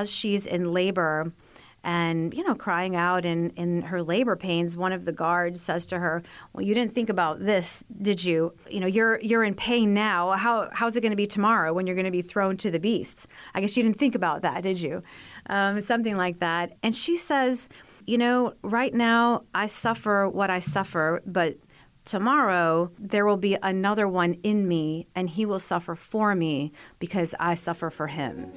as 0.00 0.10
she's 0.10 0.46
in 0.46 0.72
labor, 0.72 1.32
and 1.82 2.32
you 2.34 2.42
know 2.42 2.54
crying 2.54 2.96
out 2.96 3.24
in, 3.24 3.50
in 3.50 3.82
her 3.82 4.02
labor 4.02 4.36
pains 4.36 4.74
one 4.74 4.92
of 4.92 5.04
the 5.04 5.12
guards 5.12 5.60
says 5.60 5.84
to 5.84 5.98
her 5.98 6.22
well 6.54 6.64
you 6.64 6.74
didn't 6.74 6.94
think 6.94 7.10
about 7.10 7.44
this 7.44 7.84
did 8.00 8.24
you? 8.24 8.54
You 8.70 8.80
know 8.80 8.86
you're 8.86 9.20
you're 9.20 9.44
in 9.44 9.54
pain 9.54 9.92
now. 9.94 10.32
How 10.32 10.70
how's 10.72 10.96
it 10.96 11.02
going 11.02 11.12
to 11.12 11.16
be 11.16 11.26
tomorrow 11.26 11.72
when 11.72 11.86
you're 11.86 11.96
going 11.96 12.06
to 12.06 12.10
be 12.10 12.22
thrown 12.22 12.56
to 12.58 12.70
the 12.70 12.80
beasts? 12.80 13.28
I 13.54 13.60
guess 13.60 13.76
you 13.76 13.82
didn't 13.82 13.98
think 13.98 14.14
about 14.14 14.42
that 14.42 14.62
did 14.62 14.80
you? 14.80 15.02
Um, 15.46 15.80
something 15.80 16.16
like 16.16 16.40
that. 16.40 16.76
And 16.82 16.96
she 16.96 17.16
says 17.16 17.68
you 18.06 18.18
know 18.18 18.54
right 18.62 18.92
now 18.94 19.44
i 19.54 19.66
suffer 19.66 20.28
what 20.28 20.50
i 20.50 20.58
suffer 20.58 21.22
but 21.24 21.56
tomorrow 22.04 22.90
there 22.98 23.24
will 23.24 23.38
be 23.38 23.56
another 23.62 24.06
one 24.06 24.34
in 24.42 24.68
me 24.68 25.06
and 25.14 25.30
he 25.30 25.46
will 25.46 25.58
suffer 25.58 25.94
for 25.94 26.34
me 26.34 26.72
because 26.98 27.34
i 27.40 27.54
suffer 27.54 27.88
for 27.88 28.08
him 28.08 28.52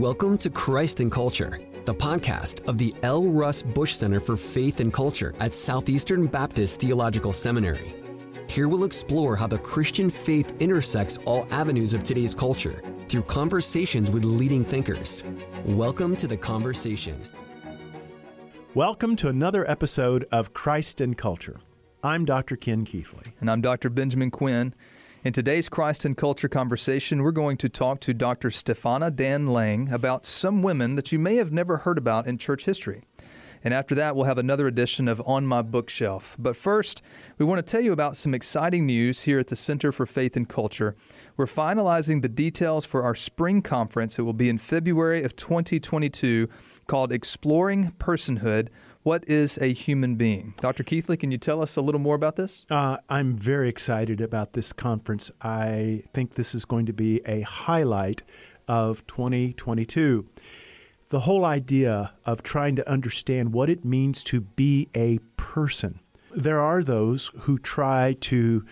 welcome 0.00 0.38
to 0.38 0.48
christ 0.48 1.00
and 1.00 1.12
culture 1.12 1.60
the 1.84 1.94
podcast 1.94 2.66
of 2.66 2.78
the 2.78 2.94
L. 3.02 3.26
Russ 3.26 3.62
Bush 3.62 3.92
Center 3.94 4.18
for 4.18 4.34
Faith 4.34 4.80
and 4.80 4.90
Culture 4.90 5.34
at 5.40 5.52
Southeastern 5.52 6.26
Baptist 6.26 6.80
Theological 6.80 7.34
Seminary. 7.34 7.94
Here 8.48 8.68
we'll 8.68 8.84
explore 8.84 9.36
how 9.36 9.46
the 9.46 9.58
Christian 9.58 10.08
faith 10.08 10.54
intersects 10.58 11.18
all 11.26 11.46
avenues 11.50 11.92
of 11.92 12.02
today's 12.02 12.34
culture 12.34 12.82
through 13.08 13.22
conversations 13.22 14.10
with 14.10 14.24
leading 14.24 14.64
thinkers. 14.64 15.22
Welcome 15.66 16.16
to 16.16 16.26
the 16.26 16.36
conversation. 16.36 17.20
Welcome 18.74 19.16
to 19.16 19.28
another 19.28 19.68
episode 19.70 20.26
of 20.32 20.54
Christ 20.54 21.02
and 21.02 21.16
Culture. 21.18 21.60
I'm 22.02 22.24
Dr. 22.24 22.56
Ken 22.56 22.86
Keathley. 22.86 23.32
And 23.40 23.50
I'm 23.50 23.60
Dr. 23.60 23.90
Benjamin 23.90 24.30
Quinn. 24.30 24.74
In 25.22 25.34
today's 25.34 25.68
Christ 25.68 26.06
and 26.06 26.16
Culture 26.16 26.48
conversation, 26.48 27.22
we're 27.22 27.30
going 27.30 27.58
to 27.58 27.68
talk 27.68 28.00
to 28.00 28.14
Dr. 28.14 28.48
Stefana 28.48 29.14
Dan 29.14 29.48
Laing 29.48 29.92
about 29.92 30.24
some 30.24 30.62
women 30.62 30.94
that 30.94 31.12
you 31.12 31.18
may 31.18 31.36
have 31.36 31.52
never 31.52 31.76
heard 31.76 31.98
about 31.98 32.26
in 32.26 32.38
church 32.38 32.64
history. 32.64 33.02
And 33.62 33.74
after 33.74 33.94
that, 33.96 34.16
we'll 34.16 34.24
have 34.24 34.38
another 34.38 34.66
edition 34.66 35.08
of 35.08 35.20
On 35.26 35.46
My 35.46 35.60
Bookshelf. 35.60 36.36
But 36.38 36.56
first, 36.56 37.02
we 37.36 37.44
want 37.44 37.58
to 37.58 37.70
tell 37.70 37.82
you 37.82 37.92
about 37.92 38.16
some 38.16 38.32
exciting 38.32 38.86
news 38.86 39.20
here 39.20 39.38
at 39.38 39.48
the 39.48 39.56
Center 39.56 39.92
for 39.92 40.06
Faith 40.06 40.38
and 40.38 40.48
Culture. 40.48 40.96
We're 41.36 41.44
finalizing 41.44 42.22
the 42.22 42.28
details 42.30 42.86
for 42.86 43.02
our 43.02 43.14
spring 43.14 43.60
conference. 43.60 44.18
It 44.18 44.22
will 44.22 44.32
be 44.32 44.48
in 44.48 44.56
February 44.56 45.22
of 45.22 45.36
2022 45.36 46.48
called 46.86 47.12
Exploring 47.12 47.92
Personhood 47.98 48.68
what 49.02 49.26
is 49.28 49.58
a 49.58 49.72
human 49.72 50.16
being? 50.16 50.54
Dr. 50.60 50.84
Keathley, 50.84 51.18
can 51.18 51.30
you 51.30 51.38
tell 51.38 51.62
us 51.62 51.76
a 51.76 51.80
little 51.80 52.00
more 52.00 52.14
about 52.14 52.36
this? 52.36 52.66
Uh, 52.70 52.98
I'm 53.08 53.36
very 53.36 53.68
excited 53.68 54.20
about 54.20 54.52
this 54.52 54.72
conference. 54.72 55.30
I 55.40 56.04
think 56.12 56.34
this 56.34 56.54
is 56.54 56.64
going 56.64 56.86
to 56.86 56.92
be 56.92 57.20
a 57.26 57.40
highlight 57.42 58.22
of 58.68 59.06
2022. 59.06 60.26
The 61.08 61.20
whole 61.20 61.44
idea 61.44 62.12
of 62.24 62.42
trying 62.42 62.76
to 62.76 62.88
understand 62.88 63.52
what 63.52 63.68
it 63.68 63.84
means 63.84 64.22
to 64.24 64.42
be 64.42 64.88
a 64.94 65.18
person. 65.36 66.00
There 66.34 66.60
are 66.60 66.82
those 66.82 67.32
who 67.40 67.58
try 67.58 68.16
to 68.20 68.64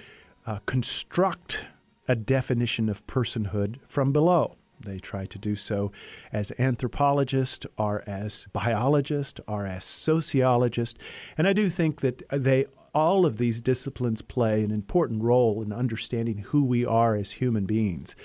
uh, 0.46 0.58
construct 0.66 1.64
a 2.06 2.14
definition 2.14 2.88
of 2.88 3.06
personhood 3.06 3.80
from 3.88 4.12
below. 4.12 4.56
They 4.80 4.98
try 4.98 5.26
to 5.26 5.38
do 5.38 5.56
so 5.56 5.92
as 6.32 6.52
anthropologists 6.58 7.66
or 7.76 8.02
as 8.06 8.46
biologists 8.52 9.40
or 9.48 9.66
as 9.66 9.84
sociologists. 9.84 10.98
And 11.36 11.48
I 11.48 11.52
do 11.52 11.68
think 11.68 12.00
that 12.00 12.22
they 12.30 12.66
all 12.94 13.26
of 13.26 13.36
these 13.36 13.60
disciplines 13.60 14.22
play 14.22 14.62
an 14.64 14.72
important 14.72 15.22
role 15.22 15.62
in 15.62 15.72
understanding 15.72 16.38
who 16.38 16.64
we 16.64 16.84
are 16.84 17.14
as 17.14 17.32
human 17.32 17.66
beings. 17.66 18.16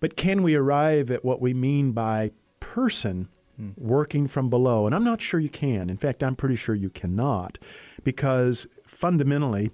But 0.00 0.16
can 0.16 0.42
we 0.42 0.54
arrive 0.54 1.10
at 1.10 1.24
what 1.24 1.40
we 1.40 1.54
mean 1.54 1.92
by 1.92 2.32
person 2.58 3.28
hmm. 3.56 3.70
working 3.76 4.26
from 4.26 4.50
below? 4.50 4.86
And 4.86 4.94
I'm 4.94 5.04
not 5.04 5.20
sure 5.20 5.40
you 5.40 5.48
can. 5.48 5.88
In 5.90 5.96
fact, 5.96 6.22
I'm 6.22 6.36
pretty 6.36 6.56
sure 6.56 6.74
you 6.74 6.90
cannot, 6.90 7.58
because 8.02 8.66
fundamentally, 8.86 9.70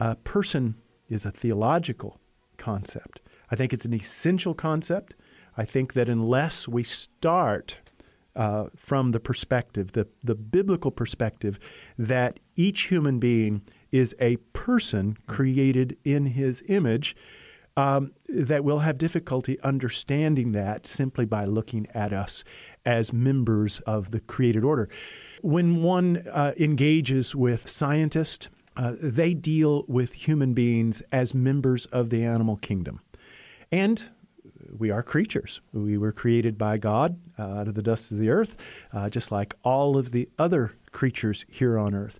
a 0.00 0.14
person 0.16 0.76
is 1.08 1.24
a 1.24 1.30
theological 1.30 2.20
concept. 2.56 3.20
I 3.50 3.56
think 3.56 3.72
it's 3.72 3.84
an 3.84 3.94
essential 3.94 4.54
concept. 4.54 5.14
I 5.56 5.64
think 5.64 5.92
that 5.94 6.08
unless 6.08 6.66
we 6.68 6.82
start 6.82 7.78
uh, 8.36 8.66
from 8.74 9.12
the 9.12 9.20
perspective, 9.20 9.92
the, 9.92 10.08
the 10.22 10.34
biblical 10.34 10.90
perspective, 10.90 11.58
that 11.96 12.40
each 12.56 12.82
human 12.82 13.18
being 13.18 13.62
is 13.92 14.14
a 14.20 14.36
person 14.52 15.16
created 15.28 15.96
in 16.04 16.26
his 16.26 16.62
image, 16.68 17.14
um, 17.76 18.12
that 18.28 18.64
we'll 18.64 18.80
have 18.80 18.98
difficulty 18.98 19.60
understanding 19.60 20.52
that 20.52 20.86
simply 20.86 21.24
by 21.24 21.44
looking 21.44 21.86
at 21.94 22.12
us 22.12 22.44
as 22.84 23.12
members 23.12 23.80
of 23.80 24.10
the 24.10 24.20
created 24.20 24.64
order. 24.64 24.88
When 25.42 25.82
one 25.82 26.24
uh, 26.30 26.52
engages 26.58 27.34
with 27.34 27.68
scientists, 27.68 28.48
uh, 28.76 28.94
they 29.00 29.34
deal 29.34 29.84
with 29.86 30.12
human 30.12 30.54
beings 30.54 31.02
as 31.12 31.34
members 31.34 31.86
of 31.86 32.10
the 32.10 32.24
animal 32.24 32.56
kingdom. 32.56 33.00
And 33.70 34.10
we 34.76 34.90
are 34.90 35.02
creatures. 35.02 35.60
We 35.72 35.96
were 35.96 36.12
created 36.12 36.58
by 36.58 36.78
God 36.78 37.18
uh, 37.38 37.42
out 37.42 37.68
of 37.68 37.74
the 37.74 37.82
dust 37.82 38.10
of 38.10 38.18
the 38.18 38.30
earth, 38.30 38.56
uh, 38.92 39.08
just 39.08 39.30
like 39.30 39.54
all 39.62 39.96
of 39.96 40.12
the 40.12 40.28
other 40.38 40.72
creatures 40.92 41.44
here 41.48 41.78
on 41.78 41.94
earth. 41.94 42.18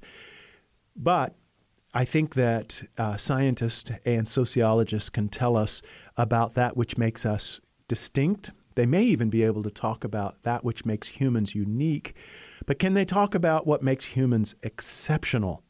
But 0.97 1.35
I 1.93 2.05
think 2.05 2.35
that 2.35 2.83
uh, 2.99 3.17
scientists 3.17 3.91
and 4.05 4.27
sociologists 4.27 5.11
can 5.11 5.29
tell 5.29 5.57
us 5.57 5.83
about 6.17 6.55
that 6.55 6.77
which 6.77 6.97
makes 6.97 7.27
us 7.27 7.61
distinct. 7.89 8.53
They 8.75 8.87
may 8.87 9.03
even 9.05 9.31
be 9.31 9.43
able 9.43 9.63
to 9.63 9.71
talk 9.71 10.05
about 10.05 10.43
that 10.43 10.65
which 10.65 10.85
makes 10.85 11.09
humans 11.09 11.55
unique. 11.55 12.15
But 12.67 12.79
can 12.79 12.95
they 12.95 13.05
talk 13.05 13.35
about 13.35 13.67
what 13.67 13.83
makes 13.83 14.05
humans 14.07 14.55
exceptional? 14.63 15.63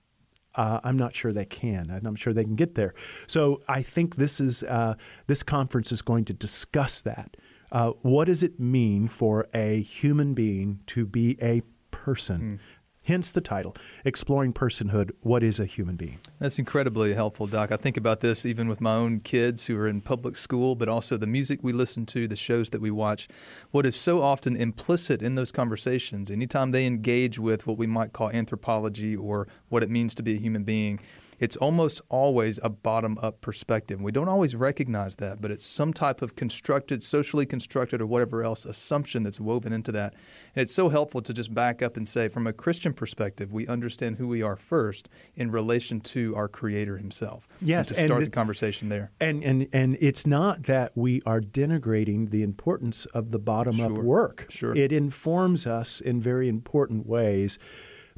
Uh, 0.55 0.81
I'm 0.85 0.97
not 0.97 1.15
sure 1.15 1.33
they 1.33 1.45
can. 1.45 1.91
I'm 2.05 2.15
sure 2.17 2.33
they 2.33 2.45
can 2.45 2.55
get 2.55 2.75
there. 2.75 2.95
So 3.27 3.63
I 3.69 3.83
think 3.83 4.17
this 4.17 4.41
is 4.41 4.63
uh, 4.63 4.95
this 5.27 5.43
conference 5.43 5.91
is 5.93 6.03
going 6.03 6.25
to 6.27 6.33
discuss 6.33 7.03
that. 7.03 7.37
Uh, 7.73 7.91
what 8.03 8.27
does 8.27 8.43
it 8.43 8.61
mean 8.61 9.09
for 9.09 9.49
a 9.53 9.83
human 9.83 10.33
being 10.35 10.81
to 10.87 11.05
be 11.05 11.37
a 11.43 11.63
person? 11.91 12.41
Mm. 12.41 12.59
Hence 13.07 13.31
the 13.31 13.43
title, 13.43 13.77
Exploring 14.07 14.55
Personhood 14.55 15.11
What 15.21 15.43
is 15.43 15.61
a 15.61 15.67
Human 15.67 15.95
Being? 15.95 16.21
That's 16.39 16.59
incredibly 16.59 17.13
helpful, 17.13 17.47
Doc. 17.47 17.71
I 17.71 17.77
think 17.77 17.99
about 17.99 18.21
this 18.21 18.47
even 18.47 18.67
with 18.67 18.81
my 18.81 18.95
own 18.95 19.21
kids 19.21 19.67
who 19.67 19.77
are 19.77 19.87
in 19.87 20.01
public 20.01 20.37
school, 20.37 20.75
but 20.75 20.89
also 20.89 21.19
the 21.19 21.27
music 21.27 21.59
we 21.61 21.75
listen 21.75 22.07
to, 22.07 22.27
the 22.27 22.35
shows 22.35 22.71
that 22.71 22.81
we 22.81 22.91
watch. 22.91 23.29
What 23.73 23.85
is 23.85 23.95
so 23.95 24.23
often 24.23 24.57
implicit 24.57 25.21
in 25.21 25.35
those 25.35 25.53
conversations, 25.53 26.31
anytime 26.31 26.71
they 26.71 26.87
engage 26.87 27.39
with 27.39 27.67
what 27.67 27.77
we 27.77 27.87
might 27.87 28.15
call 28.15 28.31
anthropology 28.31 29.15
or 29.15 29.49
what 29.69 29.83
it 29.83 29.91
means 29.91 30.15
to 30.15 30.23
be 30.23 30.37
a 30.37 30.41
human 30.41 30.65
being, 30.65 30.99
it's 31.45 31.57
almost 31.57 32.01
always 32.09 32.59
a 32.63 32.71
bottom 32.71 33.19
up 33.21 33.43
perspective. 33.43 34.01
We 34.01 34.13
don't 34.13 34.31
always 34.31 34.57
recognize 34.57 35.17
that, 35.17 35.43
but 35.43 35.51
it's 35.51 35.67
some 35.67 35.93
type 35.93 36.23
of 36.23 36.37
constructed, 36.37 37.03
socially 37.03 37.45
constructed, 37.45 38.01
or 38.01 38.07
whatever 38.07 38.43
else 38.43 38.65
assumption 38.65 39.25
that's 39.25 39.39
woven 39.39 39.71
into 39.71 39.93
that. 39.93 40.15
And 40.57 40.63
it's 40.63 40.75
so 40.75 40.89
helpful 40.89 41.21
to 41.21 41.35
just 41.35 41.53
back 41.53 41.83
up 41.83 41.99
and 41.99 42.09
say, 42.09 42.29
from 42.29 42.47
a 42.47 42.55
Christian 42.55 42.95
perspective, 42.95 43.53
we 43.53 43.67
understand 43.67 44.17
who 44.17 44.27
we 44.27 44.41
are 44.41 44.57
first 44.57 45.11
in 45.37 45.51
relation 45.51 46.01
to 46.01 46.35
our 46.35 46.49
Creator 46.49 46.97
Himself. 46.97 47.47
Yes, 47.61 47.89
and 47.89 47.97
to 47.99 48.07
start 48.07 48.11
and 48.11 48.21
the, 48.23 48.25
the 48.25 48.31
conversation 48.31 48.89
there. 48.89 49.11
And, 49.21 49.45
and, 49.45 49.69
and 49.71 49.99
it's 50.01 50.27
not 50.27 50.63
that 50.63 50.93
we 50.95 51.21
are 51.27 51.43
denigrating 51.43 52.31
the 52.31 52.43
importance 52.43 53.05
of 53.13 53.33
the 53.33 53.39
bottom 53.39 53.83
up 53.83 53.91
sure. 53.91 54.03
work. 54.03 54.47
Sure. 54.49 54.75
It 54.75 54.93
informs 54.93 55.67
us 55.67 56.01
in 56.01 56.23
very 56.23 56.49
important 56.49 57.07
ways. 57.07 57.59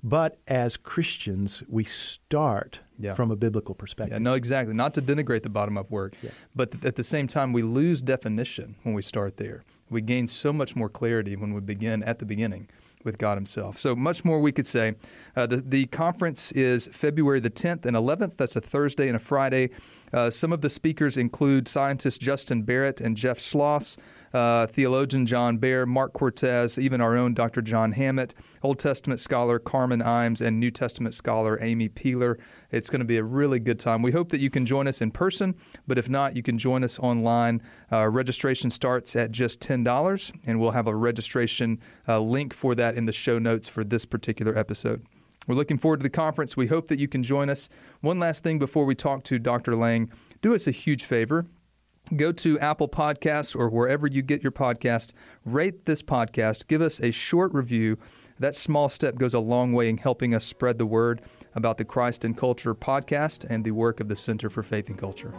But 0.02 0.38
as 0.46 0.76
Christians, 0.76 1.62
we 1.68 1.84
start 1.84 2.80
yeah. 2.98 3.14
from 3.14 3.30
a 3.30 3.36
biblical 3.36 3.74
perspective. 3.74 4.20
Yeah, 4.20 4.22
no, 4.22 4.34
exactly. 4.34 4.74
Not 4.74 4.94
to 4.94 5.02
denigrate 5.02 5.42
the 5.42 5.48
bottom 5.48 5.78
up 5.78 5.90
work, 5.90 6.14
yeah. 6.22 6.30
but 6.54 6.70
th- 6.70 6.84
at 6.84 6.96
the 6.96 7.04
same 7.04 7.26
time, 7.26 7.52
we 7.52 7.62
lose 7.62 8.02
definition 8.02 8.76
when 8.82 8.94
we 8.94 9.02
start 9.02 9.36
there. 9.36 9.64
We 9.88 10.02
gain 10.02 10.28
so 10.28 10.52
much 10.52 10.76
more 10.76 10.88
clarity 10.88 11.36
when 11.36 11.54
we 11.54 11.60
begin 11.60 12.02
at 12.02 12.18
the 12.18 12.26
beginning 12.26 12.68
with 13.06 13.16
God 13.16 13.38
Himself. 13.38 13.78
So 13.78 13.96
much 13.96 14.24
more 14.24 14.40
we 14.40 14.52
could 14.52 14.66
say. 14.66 14.96
Uh, 15.34 15.46
the, 15.46 15.58
the 15.58 15.86
conference 15.86 16.52
is 16.52 16.88
February 16.88 17.40
the 17.40 17.50
10th 17.50 17.86
and 17.86 17.96
11th. 17.96 18.36
That's 18.36 18.56
a 18.56 18.60
Thursday 18.60 19.06
and 19.06 19.16
a 19.16 19.20
Friday. 19.20 19.70
Uh, 20.12 20.28
some 20.28 20.52
of 20.52 20.60
the 20.60 20.68
speakers 20.68 21.16
include 21.16 21.68
scientist 21.68 22.20
Justin 22.20 22.62
Barrett 22.62 23.00
and 23.00 23.16
Jeff 23.16 23.38
Schloss, 23.38 23.96
uh, 24.36 24.66
theologian 24.66 25.24
John 25.24 25.58
Behr, 25.58 25.86
Marc 25.86 26.12
Cortez, 26.12 26.78
even 26.78 27.00
our 27.00 27.16
own 27.16 27.32
Dr. 27.32 27.62
John 27.62 27.92
Hammett, 27.92 28.34
Old 28.62 28.78
Testament 28.78 29.18
scholar 29.18 29.58
Carmen 29.58 30.02
Imes, 30.02 30.42
and 30.42 30.60
New 30.60 30.70
Testament 30.70 31.14
scholar 31.14 31.58
Amy 31.62 31.88
Peeler. 31.88 32.38
It's 32.70 32.90
going 32.90 32.98
to 32.98 33.06
be 33.06 33.16
a 33.16 33.24
really 33.24 33.58
good 33.58 33.80
time. 33.80 34.02
We 34.02 34.12
hope 34.12 34.28
that 34.28 34.40
you 34.40 34.50
can 34.50 34.66
join 34.66 34.88
us 34.88 35.00
in 35.00 35.10
person, 35.10 35.54
but 35.86 35.96
if 35.96 36.10
not, 36.10 36.36
you 36.36 36.42
can 36.42 36.58
join 36.58 36.84
us 36.84 36.98
online. 36.98 37.62
Uh, 37.90 38.08
registration 38.08 38.68
starts 38.68 39.16
at 39.16 39.30
just 39.30 39.58
$10, 39.60 40.32
and 40.44 40.60
we'll 40.60 40.72
have 40.72 40.86
a 40.86 40.94
registration 40.94 41.80
uh, 42.06 42.20
link 42.20 42.52
for 42.52 42.74
that 42.74 42.94
in 42.94 43.06
the 43.06 43.14
show 43.14 43.38
notes 43.38 43.68
for 43.68 43.84
this 43.84 44.04
particular 44.04 44.58
episode. 44.58 45.02
We're 45.48 45.54
looking 45.54 45.78
forward 45.78 46.00
to 46.00 46.02
the 46.02 46.10
conference. 46.10 46.58
We 46.58 46.66
hope 46.66 46.88
that 46.88 46.98
you 46.98 47.08
can 47.08 47.22
join 47.22 47.48
us. 47.48 47.70
One 48.02 48.18
last 48.18 48.42
thing 48.42 48.58
before 48.58 48.84
we 48.84 48.94
talk 48.94 49.24
to 49.24 49.38
Dr. 49.38 49.74
Laing 49.76 50.10
do 50.42 50.54
us 50.54 50.66
a 50.66 50.72
huge 50.72 51.04
favor 51.04 51.46
go 52.14 52.30
to 52.30 52.58
Apple 52.60 52.88
Podcasts 52.88 53.56
or 53.56 53.68
wherever 53.68 54.06
you 54.06 54.22
get 54.22 54.42
your 54.42 54.52
podcast, 54.52 55.12
rate 55.44 55.86
this 55.86 56.02
podcast, 56.02 56.68
give 56.68 56.80
us 56.80 57.00
a 57.00 57.10
short 57.10 57.52
review. 57.52 57.98
That 58.38 58.54
small 58.54 58.88
step 58.88 59.16
goes 59.16 59.34
a 59.34 59.40
long 59.40 59.72
way 59.72 59.88
in 59.88 59.96
helping 59.96 60.34
us 60.34 60.44
spread 60.44 60.78
the 60.78 60.86
word 60.86 61.22
about 61.54 61.78
the 61.78 61.84
Christ 61.84 62.24
and 62.24 62.36
Culture 62.36 62.74
podcast 62.74 63.44
and 63.48 63.64
the 63.64 63.70
work 63.72 63.98
of 63.98 64.08
the 64.08 64.16
Center 64.16 64.50
for 64.50 64.62
Faith 64.62 64.88
and 64.88 64.98
Culture. 64.98 65.32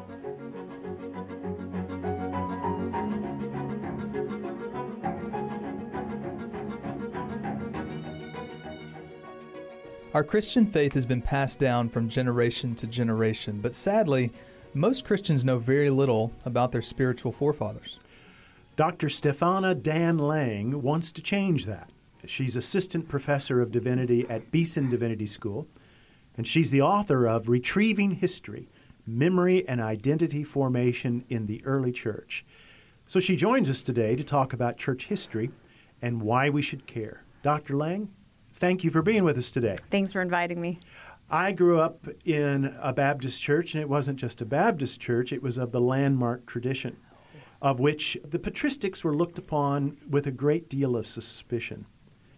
Our 10.14 10.24
Christian 10.24 10.66
faith 10.66 10.94
has 10.94 11.06
been 11.06 11.22
passed 11.22 11.60
down 11.60 11.90
from 11.90 12.10
generation 12.10 12.74
to 12.76 12.88
generation, 12.88 13.60
but 13.62 13.76
sadly, 13.76 14.32
most 14.78 15.06
Christians 15.06 15.44
know 15.44 15.58
very 15.58 15.90
little 15.90 16.32
about 16.46 16.72
their 16.72 16.82
spiritual 16.82 17.32
forefathers. 17.32 17.98
Dr. 18.76 19.08
Stefana 19.08 19.82
Dan 19.82 20.20
Laing 20.20 20.84
wants 20.84 21.12
to 21.14 21.22
change 21.22 21.66
that. 21.66 21.90
She's 22.26 22.56
assistant 22.56 23.08
professor 23.08 23.60
of 23.60 23.72
divinity 23.72 24.26
at 24.30 24.52
Beeson 24.52 24.90
Divinity 24.90 25.26
School, 25.26 25.68
and 26.36 26.46
she's 26.46 26.70
the 26.70 26.82
author 26.82 27.26
of 27.26 27.50
Retrieving 27.50 28.12
History 28.12 28.70
Memory 29.08 29.68
and 29.68 29.82
Identity 29.82 30.44
Formation 30.44 31.26
in 31.30 31.48
the 31.48 31.66
Early 31.66 31.92
Church. 31.92 32.46
So 33.08 33.20
she 33.20 33.36
joins 33.36 33.70
us 33.70 33.82
today 33.82 34.16
to 34.16 34.24
talk 34.24 34.54
about 34.54 34.78
church 34.78 35.08
history 35.08 35.50
and 36.02 36.22
why 36.22 36.50
we 36.50 36.62
should 36.62 36.86
care. 36.86 37.24
Dr. 37.42 37.76
Laing, 37.78 38.10
thank 38.54 38.84
you 38.84 38.92
for 38.92 39.02
being 39.02 39.24
with 39.24 39.38
us 39.38 39.50
today. 39.50 39.78
Thanks 39.90 40.12
for 40.12 40.22
inviting 40.22 40.60
me. 40.60 40.80
I 41.30 41.52
grew 41.52 41.80
up 41.82 42.08
in 42.24 42.74
a 42.82 42.94
Baptist 42.94 43.42
church, 43.42 43.74
and 43.74 43.82
it 43.82 43.90
wasn't 43.90 44.18
just 44.18 44.42
a 44.42 44.46
Baptist 44.46 45.02
church, 45.02 45.34
it 45.34 45.44
was 45.44 45.58
of 45.58 45.74
the 45.74 45.82
landmark 45.82 46.46
tradition, 46.46 46.96
of 47.62 47.82
which 47.82 48.18
the 48.24 48.40
patristics 48.40 49.04
were 49.04 49.14
looked 49.14 49.38
upon 49.38 49.98
with 50.10 50.26
a 50.28 50.32
great 50.32 50.70
deal 50.70 50.96
of 50.96 51.06
suspicion. 51.06 51.86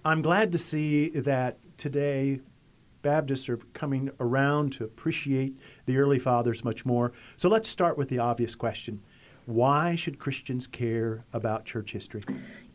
I'm 0.04 0.24
glad 0.24 0.52
to 0.54 0.58
see 0.58 1.10
that 1.10 1.60
today 1.78 2.40
Baptists 3.04 3.48
are 3.48 3.58
coming 3.74 4.10
around 4.20 4.74
to 4.74 4.86
appreciate 4.86 5.56
the 5.86 5.98
early 5.98 6.20
fathers 6.20 6.64
much 6.64 6.84
more. 6.84 7.12
So 7.38 7.48
let's 7.48 7.70
start 7.70 7.98
with 7.98 8.10
the 8.10 8.20
obvious 8.20 8.56
question 8.56 9.02
why 9.46 9.96
should 9.96 10.20
Christians 10.20 10.68
care 10.68 11.26
about 11.34 11.66
church 11.66 11.92
history? 11.92 12.22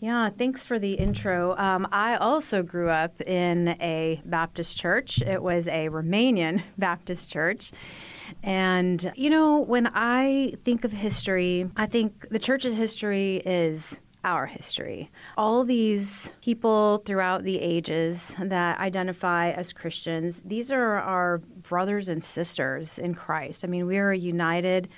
Yeah, 0.04 0.28
thanks 0.28 0.66
for 0.66 0.78
the 0.78 0.92
intro. 0.92 1.56
Um, 1.56 1.88
I 1.90 2.16
also 2.16 2.62
grew 2.62 2.90
up 2.90 3.22
in 3.22 3.68
a 3.80 4.20
Baptist 4.26 4.76
church. 4.76 5.22
It 5.22 5.42
was 5.42 5.66
a 5.66 5.88
Romanian 5.88 6.62
Baptist 6.78 7.32
church. 7.32 7.72
And, 8.42 9.10
you 9.16 9.30
know, 9.30 9.60
when 9.60 9.90
I 9.94 10.56
think 10.62 10.84
of 10.84 10.92
history, 10.92 11.70
I 11.74 11.86
think 11.86 12.28
the 12.28 12.38
church's 12.38 12.76
history 12.76 13.36
is 13.46 13.98
our 14.24 14.44
history. 14.44 15.10
All 15.38 15.64
these 15.64 16.36
people 16.42 16.98
throughout 17.06 17.44
the 17.44 17.58
ages 17.60 18.36
that 18.38 18.78
identify 18.80 19.52
as 19.52 19.72
Christians, 19.72 20.42
these 20.44 20.70
are 20.70 20.96
our 20.98 21.38
brothers 21.38 22.10
and 22.10 22.22
sisters 22.22 22.98
in 22.98 23.14
Christ. 23.14 23.64
I 23.64 23.68
mean, 23.68 23.86
we 23.86 23.96
are 23.96 24.12
united 24.12 24.90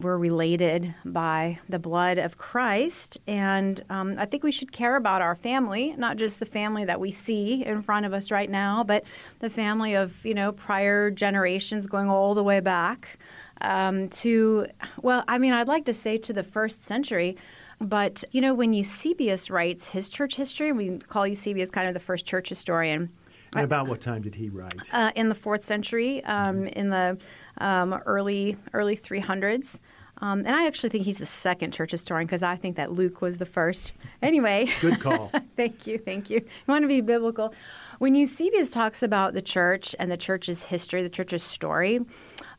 we're 0.00 0.16
related 0.16 0.94
by 1.04 1.58
the 1.68 1.78
blood 1.78 2.18
of 2.18 2.38
Christ. 2.38 3.18
And 3.26 3.82
um, 3.90 4.14
I 4.18 4.26
think 4.26 4.42
we 4.42 4.52
should 4.52 4.70
care 4.70 4.96
about 4.96 5.22
our 5.22 5.34
family, 5.34 5.94
not 5.96 6.16
just 6.16 6.38
the 6.38 6.46
family 6.46 6.84
that 6.84 7.00
we 7.00 7.10
see 7.10 7.64
in 7.64 7.82
front 7.82 8.06
of 8.06 8.12
us 8.12 8.30
right 8.30 8.50
now, 8.50 8.84
but 8.84 9.04
the 9.40 9.50
family 9.50 9.94
of, 9.94 10.24
you 10.24 10.34
know, 10.34 10.52
prior 10.52 11.10
generations 11.10 11.86
going 11.86 12.08
all 12.08 12.34
the 12.34 12.44
way 12.44 12.60
back 12.60 13.18
um, 13.60 14.08
to, 14.08 14.66
well, 15.02 15.24
I 15.26 15.38
mean, 15.38 15.52
I'd 15.52 15.68
like 15.68 15.84
to 15.86 15.94
say 15.94 16.16
to 16.18 16.32
the 16.32 16.44
first 16.44 16.82
century. 16.82 17.36
But, 17.80 18.24
you 18.32 18.40
know, 18.40 18.54
when 18.54 18.72
Eusebius 18.72 19.50
writes 19.50 19.88
his 19.90 20.08
church 20.08 20.36
history, 20.36 20.72
we 20.72 20.98
call 20.98 21.26
Eusebius 21.26 21.70
kind 21.70 21.86
of 21.86 21.94
the 21.94 22.00
first 22.00 22.26
church 22.26 22.48
historian. 22.48 23.10
And 23.54 23.64
about 23.64 23.88
what 23.88 24.00
time 24.00 24.20
did 24.20 24.34
he 24.34 24.48
write? 24.48 24.74
Uh, 24.92 25.10
in 25.14 25.28
the 25.28 25.34
fourth 25.34 25.64
century, 25.64 26.22
um, 26.24 26.66
in 26.66 26.90
the 26.90 27.18
um, 27.58 27.94
early 28.06 28.56
early 28.72 28.96
300s. 28.96 29.78
Um, 30.20 30.40
and 30.40 30.50
I 30.50 30.66
actually 30.66 30.90
think 30.90 31.04
he's 31.04 31.18
the 31.18 31.26
second 31.26 31.72
church 31.72 31.92
historian 31.92 32.26
because 32.26 32.42
I 32.42 32.56
think 32.56 32.76
that 32.76 32.90
Luke 32.92 33.22
was 33.22 33.38
the 33.38 33.46
first. 33.46 33.92
Anyway. 34.20 34.68
Good 34.80 35.00
call. 35.00 35.30
thank 35.56 35.86
you. 35.86 35.98
Thank 35.98 36.28
you. 36.28 36.38
You 36.38 36.64
want 36.66 36.82
to 36.82 36.88
be 36.88 37.00
biblical. 37.00 37.54
When 37.98 38.14
Eusebius 38.14 38.70
talks 38.70 39.02
about 39.02 39.34
the 39.34 39.42
church 39.42 39.94
and 39.98 40.10
the 40.10 40.16
church's 40.16 40.64
history, 40.64 41.02
the 41.02 41.08
church's 41.08 41.42
story, 41.42 42.00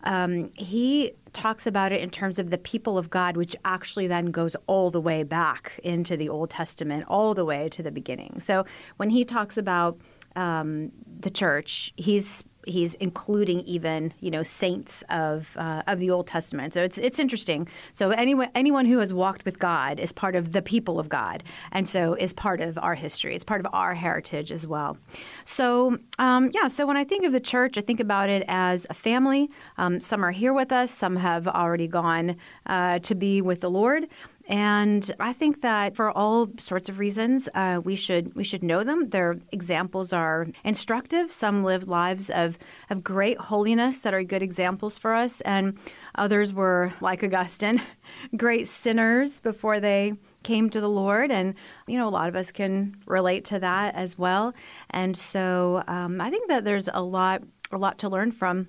um, 0.03 0.49
he 0.55 1.11
talks 1.33 1.67
about 1.67 1.91
it 1.91 2.01
in 2.01 2.09
terms 2.09 2.39
of 2.39 2.49
the 2.49 2.57
people 2.57 2.97
of 2.97 3.09
God, 3.09 3.35
which 3.35 3.55
actually 3.65 4.07
then 4.07 4.27
goes 4.27 4.55
all 4.67 4.89
the 4.89 5.01
way 5.01 5.23
back 5.23 5.79
into 5.83 6.15
the 6.15 6.29
Old 6.29 6.49
Testament, 6.49 7.05
all 7.07 7.33
the 7.33 7.45
way 7.45 7.67
to 7.69 7.83
the 7.83 7.91
beginning. 7.91 8.39
So 8.39 8.65
when 8.97 9.09
he 9.09 9.25
talks 9.25 9.57
about 9.57 9.99
um, 10.35 10.91
the 11.19 11.29
church, 11.29 11.93
he's 11.97 12.43
he's 12.65 12.93
including 12.95 13.61
even 13.61 14.13
you 14.19 14.31
know 14.31 14.43
saints 14.43 15.03
of 15.09 15.55
uh, 15.57 15.83
of 15.87 15.99
the 15.99 16.11
Old 16.11 16.27
Testament. 16.27 16.73
So 16.73 16.83
it's 16.83 16.97
it's 16.97 17.19
interesting. 17.19 17.67
So 17.93 18.11
anyone 18.11 18.49
anyone 18.55 18.85
who 18.85 18.99
has 18.99 19.13
walked 19.13 19.45
with 19.45 19.59
God 19.59 19.99
is 19.99 20.11
part 20.11 20.35
of 20.35 20.51
the 20.51 20.61
people 20.61 20.99
of 20.99 21.09
God, 21.09 21.43
and 21.71 21.87
so 21.87 22.13
is 22.13 22.33
part 22.33 22.61
of 22.61 22.77
our 22.77 22.95
history. 22.95 23.35
It's 23.35 23.43
part 23.43 23.61
of 23.61 23.67
our 23.73 23.93
heritage 23.93 24.51
as 24.51 24.67
well. 24.67 24.97
So 25.45 25.97
um, 26.17 26.51
yeah. 26.53 26.67
So 26.67 26.85
when 26.85 26.97
I 26.97 27.03
think 27.03 27.25
of 27.25 27.31
the 27.31 27.39
church, 27.39 27.77
I 27.77 27.81
think 27.81 27.99
about 27.99 28.29
it 28.29 28.43
as 28.47 28.85
a 28.89 28.93
family. 28.93 29.49
Um, 29.77 29.99
some 29.99 30.23
are 30.23 30.31
here 30.31 30.53
with 30.53 30.71
us. 30.71 30.91
Some 30.91 31.15
have 31.17 31.47
already 31.47 31.87
gone 31.87 32.35
uh, 32.65 32.99
to 32.99 33.15
be 33.15 33.41
with 33.41 33.61
the 33.61 33.69
Lord. 33.69 34.07
And 34.49 35.11
I 35.19 35.31
think 35.31 35.61
that 35.61 35.95
for 35.95 36.09
all 36.09 36.49
sorts 36.57 36.89
of 36.89 36.97
reasons, 36.97 37.47
uh, 37.53 37.81
we 37.83 37.95
should 37.95 38.33
we 38.35 38.43
should 38.43 38.63
know 38.63 38.83
them. 38.83 39.09
Their 39.09 39.37
examples 39.51 40.11
are 40.11 40.47
instructive. 40.63 41.31
Some 41.31 41.63
lived 41.63 41.87
lives 41.87 42.31
of 42.31 42.57
of 42.89 43.03
great 43.03 43.37
holiness 43.37 44.01
that 44.01 44.13
are 44.15 44.23
good 44.23 44.41
examples 44.41 44.97
for 44.97 45.13
us, 45.13 45.39
and 45.41 45.77
others 46.15 46.51
were 46.51 46.93
like 46.99 47.23
Augustine, 47.23 47.79
great 48.35 48.67
sinners 48.67 49.39
before 49.39 49.79
they 49.79 50.13
came 50.41 50.71
to 50.71 50.81
the 50.81 50.89
Lord, 50.89 51.29
and 51.29 51.53
you 51.85 51.97
know 51.97 52.07
a 52.07 52.09
lot 52.09 52.27
of 52.27 52.35
us 52.35 52.51
can 52.51 52.95
relate 53.05 53.45
to 53.45 53.59
that 53.59 53.93
as 53.93 54.17
well. 54.17 54.55
And 54.89 55.15
so 55.15 55.83
um, 55.87 56.19
I 56.19 56.31
think 56.31 56.47
that 56.47 56.63
there's 56.65 56.89
a 56.91 57.03
lot 57.03 57.43
a 57.71 57.77
lot 57.77 57.99
to 57.99 58.09
learn 58.09 58.31
from 58.31 58.67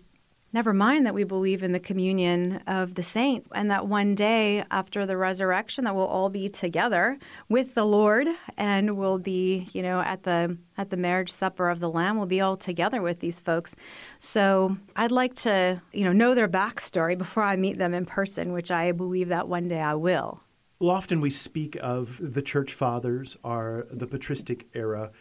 Never 0.53 0.73
mind 0.73 1.07
that 1.07 1.15
we 1.15 1.23
believe 1.23 1.63
in 1.63 1.71
the 1.71 1.79
communion 1.79 2.61
of 2.67 2.97
the 2.97 3.05
saints 3.05 3.49
and 3.55 3.71
that 3.71 3.87
one 3.87 4.17
day 4.17 4.65
after 4.69 5.07
the 5.07 5.17
resurrection 5.17 5.85
that 5.85 5.95
we'll 5.95 6.07
all 6.07 6.29
be 6.29 6.49
together 6.49 7.21
with 7.49 7.77
the 7.77 7.85
Lord 7.85 8.27
and 8.57 8.97
we'll 8.97 9.19
be, 9.19 9.69
you 9.73 9.81
know, 9.81 10.01
at 10.01 10.25
the 10.25 10.59
at 10.77 10.91
the 10.91 10.97
marriage 10.97 11.31
supper 11.31 11.69
of 11.69 11.79
the 11.79 11.89
lamb 11.89 12.17
we'll 12.17 12.27
be 12.27 12.41
all 12.41 12.57
together 12.57 13.01
with 13.01 13.21
these 13.21 13.39
folks. 13.39 13.77
So, 14.19 14.77
I'd 14.97 15.13
like 15.13 15.35
to, 15.37 15.81
you 15.93 16.03
know, 16.05 16.13
know 16.13 16.35
their 16.35 16.49
backstory 16.49 17.17
before 17.17 17.45
I 17.45 17.55
meet 17.55 17.79
them 17.79 17.95
in 17.95 18.05
person, 18.05 18.53
which 18.53 18.73
I 18.73 18.91
believe 18.91 19.29
that 19.29 19.47
one 19.47 19.69
day 19.69 19.81
I 19.81 19.95
will. 19.95 20.43
Well, 20.81 20.91
often 20.91 21.21
we 21.21 21.31
speak 21.31 21.77
of 21.81 22.19
the 22.23 22.43
church 22.43 22.73
fathers 22.73 23.37
or 23.45 23.87
the 23.91 24.07
patristic 24.07 24.67
era 24.75 25.13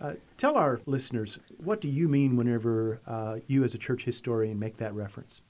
uh, 0.00 0.12
tell 0.36 0.56
our 0.56 0.80
listeners, 0.86 1.38
what 1.56 1.80
do 1.80 1.88
you 1.88 2.08
mean 2.08 2.36
whenever 2.36 3.00
uh, 3.06 3.36
you, 3.46 3.64
as 3.64 3.74
a 3.74 3.78
church 3.78 4.04
historian, 4.04 4.58
make 4.58 4.76
that 4.78 4.94
reference? 4.94 5.40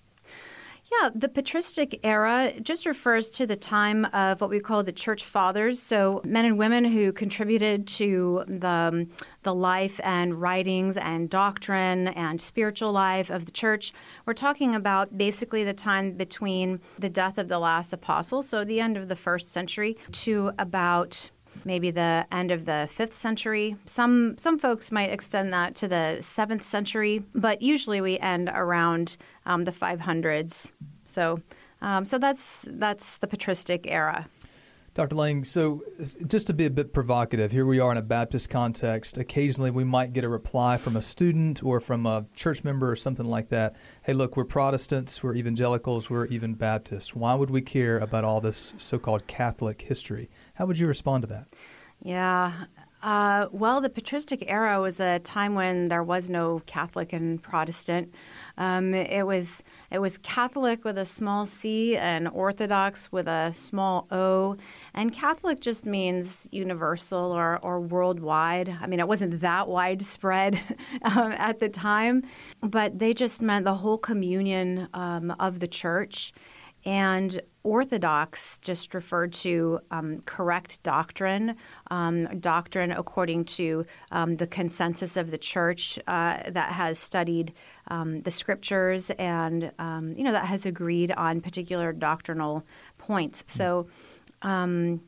Yeah, 1.02 1.10
the 1.12 1.28
patristic 1.28 1.98
era 2.04 2.52
just 2.62 2.86
refers 2.86 3.28
to 3.30 3.46
the 3.46 3.56
time 3.56 4.04
of 4.06 4.40
what 4.40 4.50
we 4.50 4.60
call 4.60 4.84
the 4.84 4.92
church 4.92 5.24
fathers. 5.24 5.82
So, 5.82 6.20
men 6.24 6.44
and 6.44 6.58
women 6.58 6.84
who 6.84 7.12
contributed 7.12 7.88
to 7.88 8.44
the, 8.46 9.08
the 9.42 9.52
life 9.52 10.00
and 10.04 10.40
writings 10.40 10.96
and 10.96 11.28
doctrine 11.28 12.06
and 12.08 12.40
spiritual 12.40 12.92
life 12.92 13.30
of 13.30 13.46
the 13.46 13.50
church. 13.50 13.92
We're 14.26 14.34
talking 14.34 14.76
about 14.76 15.18
basically 15.18 15.64
the 15.64 15.74
time 15.74 16.12
between 16.12 16.80
the 16.96 17.10
death 17.10 17.36
of 17.36 17.48
the 17.48 17.58
last 17.58 17.92
apostle, 17.92 18.42
so 18.42 18.62
the 18.62 18.80
end 18.80 18.96
of 18.96 19.08
the 19.08 19.16
first 19.16 19.50
century, 19.50 19.96
to 20.12 20.52
about 20.56 21.30
maybe 21.64 21.90
the 21.90 22.26
end 22.30 22.50
of 22.50 22.64
the 22.64 22.88
fifth 22.92 23.14
century. 23.14 23.76
Some 23.86 24.36
some 24.38 24.58
folks 24.58 24.92
might 24.92 25.10
extend 25.10 25.52
that 25.52 25.74
to 25.76 25.88
the 25.88 26.18
seventh 26.20 26.64
century, 26.64 27.22
but 27.34 27.62
usually 27.62 28.00
we 28.00 28.18
end 28.18 28.50
around 28.52 29.16
um, 29.44 29.62
the 29.62 29.72
500s. 29.72 30.72
So, 31.04 31.40
um, 31.80 32.04
so 32.04 32.18
that's 32.18 32.66
that's 32.70 33.16
the 33.18 33.26
patristic 33.26 33.86
era. 33.86 34.28
Dr. 34.96 35.14
Laing, 35.14 35.44
so 35.44 35.82
just 36.26 36.46
to 36.46 36.54
be 36.54 36.64
a 36.64 36.70
bit 36.70 36.94
provocative, 36.94 37.52
here 37.52 37.66
we 37.66 37.78
are 37.78 37.92
in 37.92 37.98
a 37.98 38.02
Baptist 38.02 38.48
context. 38.48 39.18
Occasionally 39.18 39.70
we 39.70 39.84
might 39.84 40.14
get 40.14 40.24
a 40.24 40.28
reply 40.28 40.78
from 40.78 40.96
a 40.96 41.02
student 41.02 41.62
or 41.62 41.80
from 41.82 42.06
a 42.06 42.24
church 42.34 42.64
member 42.64 42.90
or 42.90 42.96
something 42.96 43.26
like 43.26 43.50
that. 43.50 43.76
Hey, 44.04 44.14
look, 44.14 44.38
we're 44.38 44.46
Protestants, 44.46 45.22
we're 45.22 45.34
evangelicals, 45.34 46.08
we're 46.08 46.24
even 46.28 46.54
Baptists. 46.54 47.14
Why 47.14 47.34
would 47.34 47.50
we 47.50 47.60
care 47.60 47.98
about 47.98 48.24
all 48.24 48.40
this 48.40 48.72
so 48.78 48.98
called 48.98 49.26
Catholic 49.26 49.82
history? 49.82 50.30
How 50.56 50.66
would 50.66 50.78
you 50.78 50.86
respond 50.86 51.22
to 51.22 51.28
that? 51.28 51.46
Yeah, 52.02 52.52
Uh, 53.02 53.46
well, 53.52 53.80
the 53.80 53.90
patristic 53.90 54.42
era 54.50 54.80
was 54.80 54.98
a 54.98 55.18
time 55.20 55.54
when 55.54 55.88
there 55.88 56.02
was 56.02 56.28
no 56.28 56.60
Catholic 56.66 57.12
and 57.12 57.40
Protestant. 57.40 58.12
Um, 58.58 58.94
it 58.94 59.24
was 59.26 59.62
it 59.90 60.00
was 60.00 60.18
Catholic 60.18 60.82
with 60.82 60.98
a 60.98 61.04
small 61.04 61.46
c 61.46 61.96
and 61.96 62.26
Orthodox 62.26 63.12
with 63.12 63.28
a 63.28 63.52
small 63.54 64.06
o, 64.10 64.56
and 64.94 65.12
Catholic 65.12 65.60
just 65.60 65.84
means 65.86 66.48
universal 66.50 67.32
or, 67.32 67.58
or 67.58 67.80
worldwide. 67.80 68.74
I 68.80 68.86
mean, 68.88 68.98
it 68.98 69.06
wasn't 69.06 69.40
that 69.40 69.68
widespread 69.68 70.58
um, 71.02 71.32
at 71.32 71.60
the 71.60 71.68
time, 71.68 72.22
but 72.62 72.98
they 72.98 73.12
just 73.14 73.40
meant 73.42 73.66
the 73.66 73.74
whole 73.74 73.98
communion 73.98 74.88
um, 74.94 75.30
of 75.38 75.60
the 75.60 75.68
church. 75.68 76.32
And 76.84 77.40
Orthodox 77.66 78.60
just 78.60 78.94
referred 78.94 79.32
to 79.32 79.80
um, 79.90 80.22
correct 80.24 80.80
doctrine, 80.84 81.56
um, 81.90 82.38
doctrine 82.38 82.92
according 82.92 83.44
to 83.44 83.84
um, 84.12 84.36
the 84.36 84.46
consensus 84.46 85.16
of 85.16 85.32
the 85.32 85.38
church 85.38 85.98
uh, 86.06 86.48
that 86.48 86.72
has 86.72 86.96
studied 86.96 87.52
um, 87.88 88.22
the 88.22 88.30
scriptures 88.30 89.10
and 89.18 89.72
um, 89.80 90.14
you 90.16 90.22
know 90.22 90.30
that 90.30 90.46
has 90.46 90.64
agreed 90.64 91.10
on 91.12 91.40
particular 91.40 91.92
doctrinal 91.92 92.64
points. 92.98 93.42
So 93.48 93.88
um, 94.42 95.00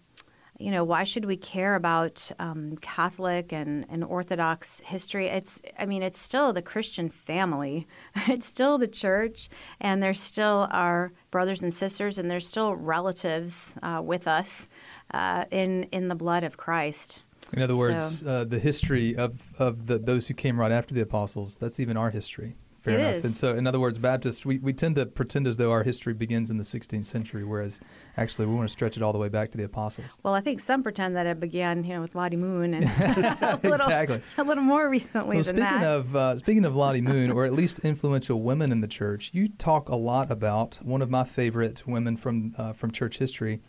you 0.58 0.72
know, 0.72 0.82
why 0.82 1.04
should 1.04 1.24
we 1.24 1.36
care 1.36 1.76
about 1.76 2.30
um, 2.40 2.76
Catholic 2.80 3.52
and, 3.52 3.86
and 3.88 4.02
Orthodox 4.02 4.80
history? 4.80 5.28
It's, 5.28 5.62
I 5.78 5.86
mean, 5.86 6.02
it's 6.02 6.18
still 6.18 6.52
the 6.52 6.62
Christian 6.62 7.08
family. 7.08 7.86
It's 8.28 8.46
still 8.46 8.76
the 8.78 8.88
church, 8.88 9.48
and 9.80 10.02
they're 10.02 10.12
still 10.14 10.68
our 10.70 11.12
brothers 11.30 11.62
and 11.62 11.72
sisters, 11.72 12.18
and 12.18 12.30
they're 12.30 12.40
still 12.40 12.74
relatives 12.74 13.74
uh, 13.82 14.02
with 14.04 14.26
us 14.26 14.68
uh, 15.14 15.44
in 15.50 15.84
in 15.92 16.08
the 16.08 16.14
blood 16.14 16.44
of 16.44 16.56
Christ. 16.56 17.22
In 17.52 17.62
other 17.62 17.74
So- 17.74 17.78
words, 17.78 18.22
uh, 18.24 18.44
the 18.44 18.58
history 18.58 19.16
of, 19.16 19.40
of 19.58 19.86
the, 19.86 19.98
those 19.98 20.26
who 20.28 20.34
came 20.34 20.60
right 20.60 20.72
after 20.72 20.94
the 20.94 21.00
apostles, 21.00 21.56
that's 21.56 21.80
even 21.80 21.96
our 21.96 22.10
history. 22.10 22.56
Fair 22.80 22.94
It 22.94 23.00
enough. 23.00 23.14
is. 23.16 23.24
And 23.24 23.36
so, 23.36 23.54
in 23.56 23.66
other 23.66 23.80
words, 23.80 23.98
Baptists, 23.98 24.46
we, 24.46 24.58
we 24.58 24.72
tend 24.72 24.94
to 24.96 25.04
pretend 25.06 25.46
as 25.48 25.56
though 25.56 25.72
our 25.72 25.82
history 25.82 26.14
begins 26.14 26.48
in 26.50 26.58
the 26.58 26.64
16th 26.64 27.04
century, 27.04 27.42
whereas 27.44 27.80
actually 28.16 28.46
we 28.46 28.54
want 28.54 28.68
to 28.68 28.72
stretch 28.72 28.96
it 28.96 29.02
all 29.02 29.12
the 29.12 29.18
way 29.18 29.28
back 29.28 29.50
to 29.50 29.58
the 29.58 29.64
apostles. 29.64 30.16
Well, 30.22 30.34
I 30.34 30.40
think 30.40 30.60
some 30.60 30.82
pretend 30.84 31.16
that 31.16 31.26
it 31.26 31.40
began, 31.40 31.82
you 31.82 31.94
know, 31.94 32.00
with 32.00 32.14
Lottie 32.14 32.36
Moon 32.36 32.74
and 32.74 32.84
a 33.42 33.58
little, 33.64 33.72
Exactly. 33.72 34.22
a 34.38 34.44
little 34.44 34.62
more 34.62 34.88
recently 34.88 35.36
Well, 35.36 35.44
than 35.44 35.56
speaking 35.56 35.80
that. 35.80 35.82
of 35.84 36.14
uh, 36.16 36.36
speaking 36.36 36.64
of 36.64 36.76
Lottie 36.76 37.00
Moon, 37.00 37.30
or 37.32 37.44
at 37.44 37.52
least 37.52 37.80
influential 37.80 38.40
women 38.42 38.70
in 38.70 38.80
the 38.80 38.88
church, 38.88 39.30
you 39.32 39.48
talk 39.48 39.88
a 39.88 39.96
lot 39.96 40.30
about 40.30 40.78
one 40.82 41.02
of 41.02 41.10
my 41.10 41.24
favorite 41.24 41.86
women 41.86 42.16
from 42.16 42.52
uh, 42.56 42.72
from 42.72 42.92
church 42.92 43.18
history, 43.18 43.60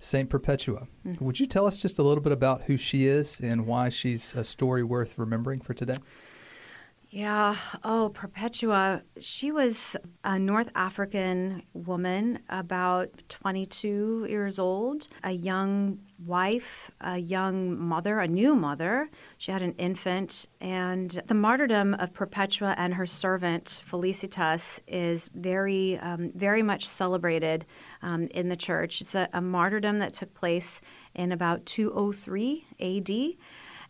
Saint 0.00 0.30
Perpetua. 0.30 0.86
Mm-hmm. 1.06 1.22
Would 1.24 1.40
you 1.40 1.46
tell 1.46 1.66
us 1.66 1.76
just 1.78 1.98
a 1.98 2.02
little 2.02 2.22
bit 2.22 2.32
about 2.32 2.62
who 2.64 2.76
she 2.78 3.06
is 3.06 3.38
and 3.40 3.66
why 3.66 3.90
she's 3.90 4.34
a 4.34 4.44
story 4.44 4.82
worth 4.82 5.18
remembering 5.18 5.60
for 5.60 5.74
today? 5.74 5.98
Yeah. 7.16 7.56
Oh, 7.82 8.10
Perpetua. 8.10 9.02
She 9.18 9.50
was 9.50 9.96
a 10.22 10.38
North 10.38 10.70
African 10.74 11.62
woman, 11.72 12.40
about 12.50 13.08
22 13.30 14.26
years 14.28 14.58
old, 14.58 15.08
a 15.24 15.30
young 15.30 16.00
wife, 16.22 16.90
a 17.00 17.16
young 17.16 17.74
mother, 17.78 18.20
a 18.20 18.28
new 18.28 18.54
mother. 18.54 19.08
She 19.38 19.50
had 19.50 19.62
an 19.62 19.72
infant. 19.78 20.44
And 20.60 21.22
the 21.26 21.32
martyrdom 21.32 21.94
of 21.94 22.12
Perpetua 22.12 22.74
and 22.76 22.92
her 22.92 23.06
servant, 23.06 23.80
Felicitas, 23.90 24.82
is 24.86 25.30
very, 25.34 25.98
um, 26.00 26.32
very 26.34 26.62
much 26.62 26.86
celebrated 26.86 27.64
um, 28.02 28.26
in 28.32 28.50
the 28.50 28.56
church. 28.56 29.00
It's 29.00 29.14
a, 29.14 29.26
a 29.32 29.40
martyrdom 29.40 30.00
that 30.00 30.12
took 30.12 30.34
place 30.34 30.82
in 31.14 31.32
about 31.32 31.64
203 31.64 32.66
AD. 32.78 33.10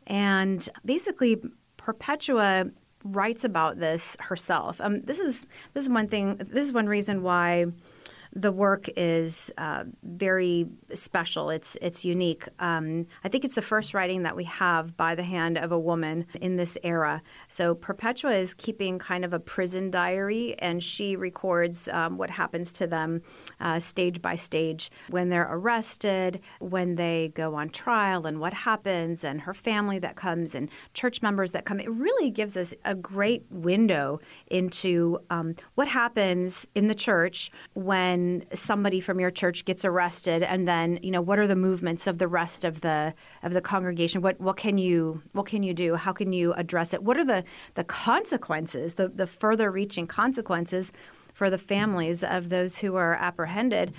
And 0.07 0.69
basically, 0.85 1.43
Perpetua 1.77 2.67
writes 3.05 3.45
about 3.45 3.79
this 3.79 4.17
herself. 4.21 4.81
Um, 4.81 5.03
this 5.03 5.21
is 5.21 5.47
this 5.75 5.85
is 5.85 5.91
one 5.91 6.09
thing. 6.09 6.37
This 6.37 6.65
is 6.65 6.73
one 6.73 6.87
reason 6.87 7.23
why 7.23 7.67
the 8.37 8.53
work 8.53 8.87
is 8.99 9.51
uh, 9.57 9.85
very 10.03 10.67
special. 10.93 11.49
It's 11.49 11.79
it's 11.81 12.05
unique. 12.05 12.47
Um, 12.59 13.07
I 13.25 13.29
think 13.29 13.47
it's 13.47 13.55
the 13.55 13.63
first 13.63 13.95
writing 13.95 14.25
that 14.25 14.37
we 14.37 14.45
have 14.45 14.95
by 14.95 15.15
the 15.15 15.23
hand 15.23 15.57
of 15.57 15.73
a 15.73 15.79
woman 15.79 16.27
in 16.43 16.57
this 16.57 16.77
era. 16.83 17.23
So 17.49 17.75
Perpetua 17.75 18.35
is 18.35 18.53
keeping 18.53 18.99
kind 18.99 19.25
of 19.25 19.33
a 19.33 19.41
prison 19.41 19.91
diary, 19.91 20.55
and 20.59 20.83
she 20.83 21.17
records 21.17 21.89
um, 21.89 22.19
what 22.19 22.29
happens 22.29 22.73
to 22.73 22.87
them 22.87 23.23
uh, 23.59 23.81
stage 23.81 24.21
by 24.21 24.37
stage 24.37 24.91
when 25.09 25.31
they're 25.31 25.49
arrested, 25.51 26.41
when 26.59 26.97
they 26.97 27.33
go 27.35 27.55
on 27.55 27.71
trial, 27.71 28.27
and 28.27 28.39
what 28.39 28.53
happens, 28.53 29.25
and 29.25 29.41
her 29.41 29.55
family 29.55 29.99
that 29.99 30.15
comes, 30.15 30.55
and 30.55 30.69
church 30.93 31.23
members 31.23 31.53
that 31.53 31.65
come. 31.65 31.81
It 31.81 31.91
really 31.91 32.31
gives 32.31 32.59
us 32.59 32.75
a 32.85 32.95
great 32.95 33.47
window 33.51 34.21
into 34.49 35.21
um, 35.31 35.55
what 35.75 35.89
happens 35.89 36.67
in 36.75 36.89
the 36.89 36.95
church 36.95 37.51
when 37.73 38.26
somebody 38.53 39.01
from 39.01 39.21
your 39.21 39.31
church 39.31 39.65
gets 39.65 39.85
arrested, 39.85 40.43
and 40.43 40.67
then 40.67 40.99
you 41.03 41.11
know 41.11 41.21
what 41.21 41.39
are 41.39 41.47
the 41.47 41.57
movements 41.57 42.07
of 42.07 42.19
the 42.19 42.29
rest 42.29 42.65
of 42.65 42.81
the 42.81 43.15
of 43.43 43.53
the 43.53 43.61
congregation? 43.61 44.23
What 44.23 44.41
what 44.41 44.57
can 44.57 44.79
you 44.79 45.23
what 45.33 45.47
can 45.47 45.63
you 45.63 45.75
do? 45.75 45.97
How 45.97 46.13
can 46.13 46.33
you 46.33 46.53
address 46.55 46.95
it? 46.95 47.03
What 47.03 47.17
are 47.17 47.25
the 47.25 47.45
the 47.75 47.85
consequences? 47.85 48.95
The 48.95 49.09
the 49.09 49.27
further 49.27 49.71
reaching 49.71 50.07
consequences 50.07 50.93
for 51.33 51.51
the 51.51 51.59
families 51.59 52.25
of 52.25 52.49
those 52.49 52.79
who 52.79 52.97
are 52.97 53.15
apprehended. 53.15 53.93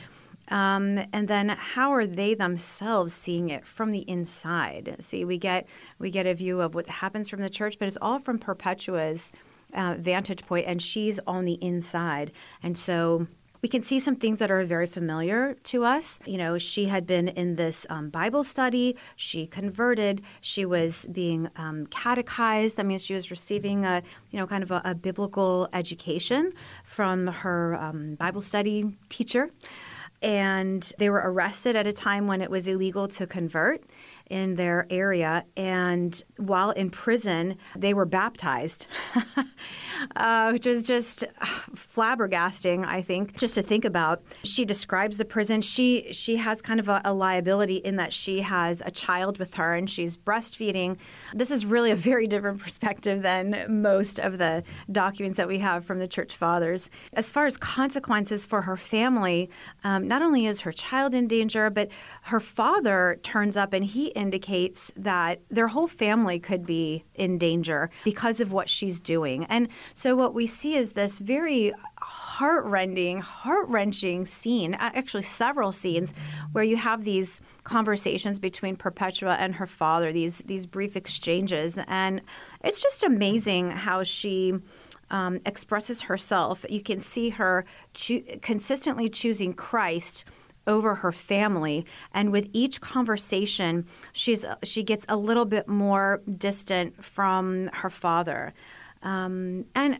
Um, 0.50 1.06
and 1.12 1.28
then 1.28 1.50
how 1.50 1.94
are 1.94 2.06
they 2.06 2.34
themselves 2.34 3.14
seeing 3.14 3.50
it 3.50 3.68
from 3.68 3.92
the 3.92 4.10
inside? 4.10 4.96
See, 5.00 5.26
we 5.26 5.38
get 5.38 5.68
we 6.00 6.10
get 6.10 6.26
a 6.26 6.34
view 6.34 6.62
of 6.62 6.74
what 6.74 6.88
happens 6.88 7.30
from 7.30 7.42
the 7.42 7.50
church, 7.50 7.78
but 7.78 7.88
it's 7.88 7.98
all 8.02 8.20
from 8.20 8.40
Perpetua's 8.40 9.32
uh, 9.74 9.96
vantage 10.00 10.46
point, 10.46 10.66
and 10.68 10.82
she's 10.82 11.20
on 11.28 11.46
the 11.46 11.60
inside, 11.62 12.32
and 12.64 12.78
so 12.78 13.28
we 13.62 13.70
can 13.70 13.82
see 13.82 14.00
some 14.00 14.16
things 14.16 14.40
that 14.40 14.52
are 14.52 14.64
very 14.66 14.88
familiar 14.88 15.56
to 15.66 15.84
us. 15.84 16.20
You 16.26 16.38
know, 16.38 16.58
she 16.58 16.86
had 16.86 17.06
been 17.06 17.28
in 17.30 17.56
this 17.56 17.86
um, 17.90 18.10
Bible 18.10 18.44
study. 18.44 18.96
She 19.16 19.48
converted. 19.48 20.22
She 20.42 20.66
was 20.66 21.08
being 21.12 21.50
um, 21.56 21.88
catechized. 21.88 22.76
That 22.78 22.86
means 22.86 23.04
she 23.04 23.14
was 23.14 23.32
receiving 23.32 23.86
a, 23.86 24.02
you 24.32 24.40
know, 24.40 24.48
kind 24.48 24.64
of 24.64 24.72
a, 24.72 24.82
a 24.84 24.96
biblical 24.96 25.68
education 25.74 26.54
from 26.84 27.28
her 27.28 27.76
um, 27.76 28.16
Bible 28.16 28.42
study 28.42 28.98
teacher. 29.10 29.52
And 30.22 30.92
they 30.98 31.10
were 31.10 31.22
arrested 31.24 31.76
at 31.76 31.86
a 31.86 31.94
time 31.94 32.26
when 32.26 32.42
it 32.42 32.50
was 32.50 32.68
illegal 32.68 33.08
to 33.10 33.28
convert 33.28 33.84
in 34.30 34.56
their 34.56 34.88
area. 34.90 35.46
And 35.56 36.22
while 36.38 36.72
in 36.72 36.90
prison, 36.90 37.58
they 37.76 37.94
were 37.94 38.06
baptized, 38.06 38.88
uh, 40.16 40.52
which 40.52 40.66
is 40.66 40.84
just 40.84 41.26
flabbergasting, 41.74 42.86
I 42.86 43.02
think, 43.02 43.38
just 43.38 43.56
to 43.56 43.62
think 43.62 43.86
about. 43.86 44.22
She 44.44 44.66
describes 44.66 45.18
the 45.18 45.26
prison. 45.26 45.62
She 45.62 46.12
she 46.12 46.38
has 46.38 46.62
kind 46.62 46.80
of 46.80 46.90
a, 46.90 47.02
a 47.06 47.14
liability 47.14 47.78
in 47.78 47.96
that 47.98 48.14
she 48.14 48.42
has 48.42 48.82
a 48.86 48.92
child 48.92 49.38
with 49.38 49.56
her 49.56 49.76
and 49.76 49.90
she's 49.90 50.18
breastfeeding. 50.18 50.98
This 51.34 51.52
is 51.52 51.66
really 51.66 51.92
a 51.92 51.96
very 51.96 52.28
different 52.28 52.60
perspective 52.64 53.22
than 53.22 53.66
most 53.70 54.20
of 54.20 54.38
the 54.38 54.64
documents 54.92 55.38
that 55.38 55.48
we 55.48 55.60
have 55.60 55.86
from 55.86 56.00
the 56.00 56.08
church 56.08 56.36
fathers. 56.36 56.90
As 57.14 57.32
far 57.32 57.46
as 57.46 57.58
consequences 57.58 58.46
for 58.46 58.64
her 58.64 58.78
family, 58.78 59.50
um, 59.84 60.08
not 60.08 60.22
only 60.22 60.46
is 60.46 60.62
her 60.62 60.72
child 60.72 61.14
in 61.14 61.28
danger, 61.28 61.70
but 61.70 61.90
her 62.24 62.40
father 62.40 63.20
turns 63.24 63.58
up 63.58 63.74
and 63.74 63.86
he 63.86 64.08
indicates 64.08 64.92
that 64.96 65.42
their 65.50 65.68
whole 65.68 65.88
family 65.88 66.40
could 66.40 66.66
be 66.66 67.04
in 67.16 67.38
danger 67.38 67.90
because 68.04 68.40
of 68.40 68.52
what 68.52 68.70
she's 68.70 69.00
doing. 69.00 69.46
And 69.46 69.68
so 69.94 70.16
what 70.16 70.34
we 70.34 70.46
see 70.46 70.76
is 70.76 70.92
this 70.92 71.20
very 71.20 71.74
heartrending, 72.00 73.20
heart 73.20 73.68
wrenching 73.68 74.26
scene, 74.26 74.76
actually, 74.80 75.24
several 75.24 75.72
scenes 75.72 76.14
where 76.52 76.64
you 76.64 76.78
have 76.78 77.04
these 77.04 77.42
conversations 77.64 78.40
between 78.40 78.76
Perpetua 78.76 79.36
and 79.36 79.56
her 79.56 79.68
father, 79.68 80.12
these, 80.12 80.40
these 80.46 80.66
brief 80.66 80.96
exchanges. 80.96 81.80
And 81.88 82.22
it's 82.64 82.82
just 82.82 83.04
amazing 83.04 83.72
how 83.72 84.04
she. 84.04 84.56
Um, 85.10 85.40
expresses 85.46 86.02
herself. 86.02 86.66
You 86.70 86.82
can 86.82 87.00
see 87.00 87.30
her 87.30 87.64
choo- 87.94 88.26
consistently 88.42 89.08
choosing 89.08 89.54
Christ 89.54 90.26
over 90.68 90.96
her 90.96 91.12
family 91.12 91.86
and 92.14 92.32
with 92.32 92.50
each 92.54 92.82
conversation 92.82 93.86
she's 94.12 94.46
she 94.64 94.84
gets 94.84 95.06
a 95.08 95.16
little 95.16 95.46
bit 95.46 95.68
more 95.68 96.22
distant 96.38 97.04
from 97.04 97.68
her 97.68 97.90
father 97.90 98.54
um, 99.08 99.66
and 99.74 100.00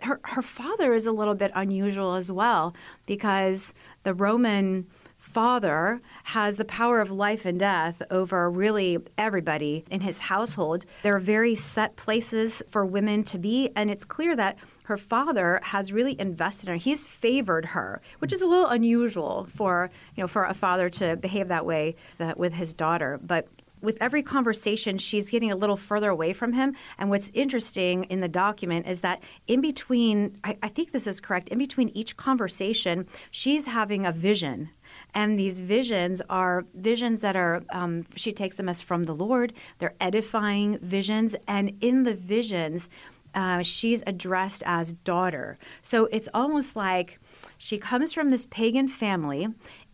her, 0.00 0.20
her 0.24 0.42
father 0.42 0.94
is 0.94 1.06
a 1.06 1.12
little 1.12 1.34
bit 1.34 1.50
unusual 1.54 2.14
as 2.14 2.32
well 2.32 2.74
because 3.04 3.74
the 4.04 4.14
roman 4.14 4.86
father 5.16 6.00
has 6.24 6.56
the 6.56 6.64
power 6.64 7.00
of 7.00 7.10
life 7.10 7.44
and 7.44 7.58
death 7.58 8.00
over 8.10 8.50
really 8.50 8.98
everybody 9.18 9.84
in 9.90 10.00
his 10.00 10.20
household 10.20 10.86
there 11.02 11.14
are 11.14 11.20
very 11.20 11.54
set 11.54 11.96
places 11.96 12.62
for 12.70 12.86
women 12.86 13.22
to 13.22 13.36
be 13.36 13.70
and 13.76 13.90
it's 13.90 14.04
clear 14.04 14.34
that 14.34 14.56
her 14.88 14.96
father 14.96 15.60
has 15.64 15.92
really 15.92 16.18
invested 16.18 16.66
in 16.66 16.76
her. 16.76 16.78
He's 16.78 17.06
favored 17.06 17.66
her, 17.66 18.00
which 18.20 18.32
is 18.32 18.40
a 18.40 18.46
little 18.46 18.68
unusual 18.68 19.44
for 19.44 19.90
you 20.16 20.22
know 20.22 20.26
for 20.26 20.46
a 20.46 20.54
father 20.54 20.88
to 20.88 21.14
behave 21.16 21.48
that 21.48 21.66
way 21.66 21.94
with 22.38 22.54
his 22.54 22.72
daughter. 22.72 23.20
But 23.22 23.48
with 23.80 23.96
every 24.00 24.22
conversation, 24.22 24.98
she's 24.98 25.30
getting 25.30 25.52
a 25.52 25.56
little 25.56 25.76
further 25.76 26.10
away 26.10 26.32
from 26.32 26.52
him. 26.52 26.74
And 26.98 27.10
what's 27.10 27.30
interesting 27.34 28.04
in 28.04 28.20
the 28.20 28.28
document 28.28 28.86
is 28.86 29.00
that 29.00 29.22
in 29.46 29.60
between, 29.60 30.38
I, 30.44 30.56
I 30.62 30.68
think 30.68 30.92
this 30.92 31.06
is 31.06 31.20
correct, 31.20 31.48
in 31.48 31.58
between 31.58 31.88
each 31.90 32.16
conversation, 32.16 33.06
she's 33.30 33.66
having 33.66 34.06
a 34.06 34.12
vision 34.12 34.70
and 35.14 35.38
these 35.38 35.60
visions 35.60 36.22
are 36.28 36.64
visions 36.74 37.20
that 37.20 37.36
are, 37.36 37.62
um, 37.72 38.04
she 38.16 38.32
takes 38.32 38.56
them 38.56 38.68
as 38.68 38.80
from 38.80 39.04
the 39.04 39.14
Lord. 39.14 39.52
They're 39.78 39.94
edifying 40.00 40.78
visions. 40.78 41.36
And 41.46 41.76
in 41.80 42.02
the 42.02 42.14
visions, 42.14 42.88
uh, 43.34 43.62
she's 43.62 44.02
addressed 44.06 44.62
as 44.66 44.92
daughter. 44.92 45.56
So 45.82 46.06
it's 46.06 46.28
almost 46.34 46.76
like 46.76 47.20
she 47.58 47.76
comes 47.76 48.12
from 48.12 48.30
this 48.30 48.46
pagan 48.46 48.88
family 48.88 49.48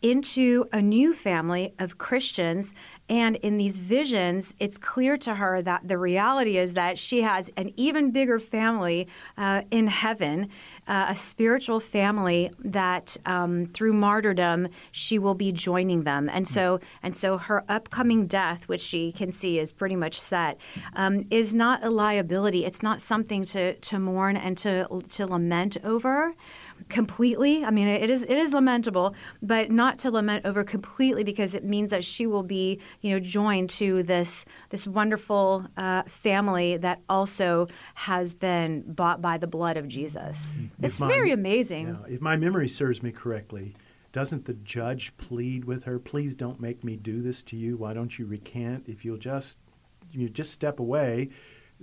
into 0.04 0.66
a 0.70 0.82
new 0.82 1.14
family 1.14 1.72
of 1.78 1.96
Christians. 1.96 2.74
And 3.08 3.36
in 3.36 3.56
these 3.56 3.78
visions, 3.78 4.54
it's 4.58 4.76
clear 4.76 5.16
to 5.18 5.36
her 5.36 5.62
that 5.62 5.88
the 5.88 5.96
reality 5.96 6.58
is 6.58 6.74
that 6.74 6.98
she 6.98 7.22
has 7.22 7.50
an 7.56 7.72
even 7.76 8.10
bigger 8.10 8.38
family 8.38 9.08
uh, 9.38 9.62
in 9.70 9.86
heaven, 9.86 10.50
uh, 10.86 11.06
a 11.08 11.14
spiritual 11.14 11.80
family 11.80 12.50
that 12.58 13.16
um, 13.24 13.64
through 13.64 13.94
martyrdom 13.94 14.68
she 14.92 15.18
will 15.18 15.34
be 15.34 15.52
joining 15.52 16.02
them. 16.02 16.28
And 16.28 16.46
so, 16.46 16.80
and 17.02 17.16
so 17.16 17.38
her 17.38 17.64
upcoming 17.66 18.26
death, 18.26 18.68
which 18.68 18.82
she 18.82 19.10
can 19.10 19.32
see 19.32 19.58
is 19.58 19.72
pretty 19.72 19.96
much 19.96 20.20
set, 20.20 20.58
um, 20.94 21.24
is 21.30 21.54
not 21.54 21.82
a 21.82 21.88
liability. 21.88 22.66
It's 22.66 22.82
not 22.82 23.00
something 23.00 23.44
to 23.46 23.74
to 23.74 23.98
mourn 23.98 24.36
and 24.36 24.58
to 24.58 24.86
to 25.12 25.26
lament 25.26 25.78
over 25.82 26.32
completely. 26.88 27.64
I 27.64 27.70
mean, 27.70 27.88
it 27.88 28.10
is 28.10 28.24
it 28.24 28.36
is 28.36 28.52
lamentable, 28.52 29.14
but 29.42 29.70
not 29.70 29.98
to 29.98 30.10
lament 30.10 30.44
over 30.44 30.64
completely 30.64 31.24
because 31.24 31.54
it 31.54 31.64
means 31.64 31.90
that 31.90 32.04
she 32.04 32.26
will 32.26 32.42
be, 32.42 32.80
you 33.00 33.10
know, 33.10 33.18
joined 33.18 33.70
to 33.70 34.02
this 34.02 34.44
this 34.70 34.86
wonderful 34.86 35.66
uh, 35.76 36.02
family 36.02 36.76
that 36.78 37.00
also 37.08 37.66
has 37.94 38.34
been 38.34 38.82
bought 38.92 39.20
by 39.20 39.38
the 39.38 39.46
blood 39.46 39.76
of 39.76 39.88
Jesus. 39.88 40.60
If 40.78 40.84
It's 40.84 41.00
my- 41.00 41.08
very 41.08 41.30
amazing. 41.30 41.98
If 42.08 42.20
my 42.20 42.36
memory 42.36 42.68
serves 42.68 43.02
me 43.02 43.12
correctly, 43.12 43.74
doesn't 44.12 44.44
the 44.44 44.54
judge 44.54 45.16
plead 45.16 45.64
with 45.64 45.84
her, 45.84 45.98
"Please 45.98 46.34
don't 46.34 46.60
make 46.60 46.84
me 46.84 46.96
do 46.96 47.22
this 47.22 47.42
to 47.44 47.56
you. 47.56 47.76
Why 47.76 47.94
don't 47.94 48.18
you 48.18 48.26
recant? 48.26 48.84
If 48.86 49.04
you'll 49.04 49.16
just 49.18 49.58
you 50.12 50.28
just 50.28 50.52
step 50.52 50.78
away." 50.78 51.30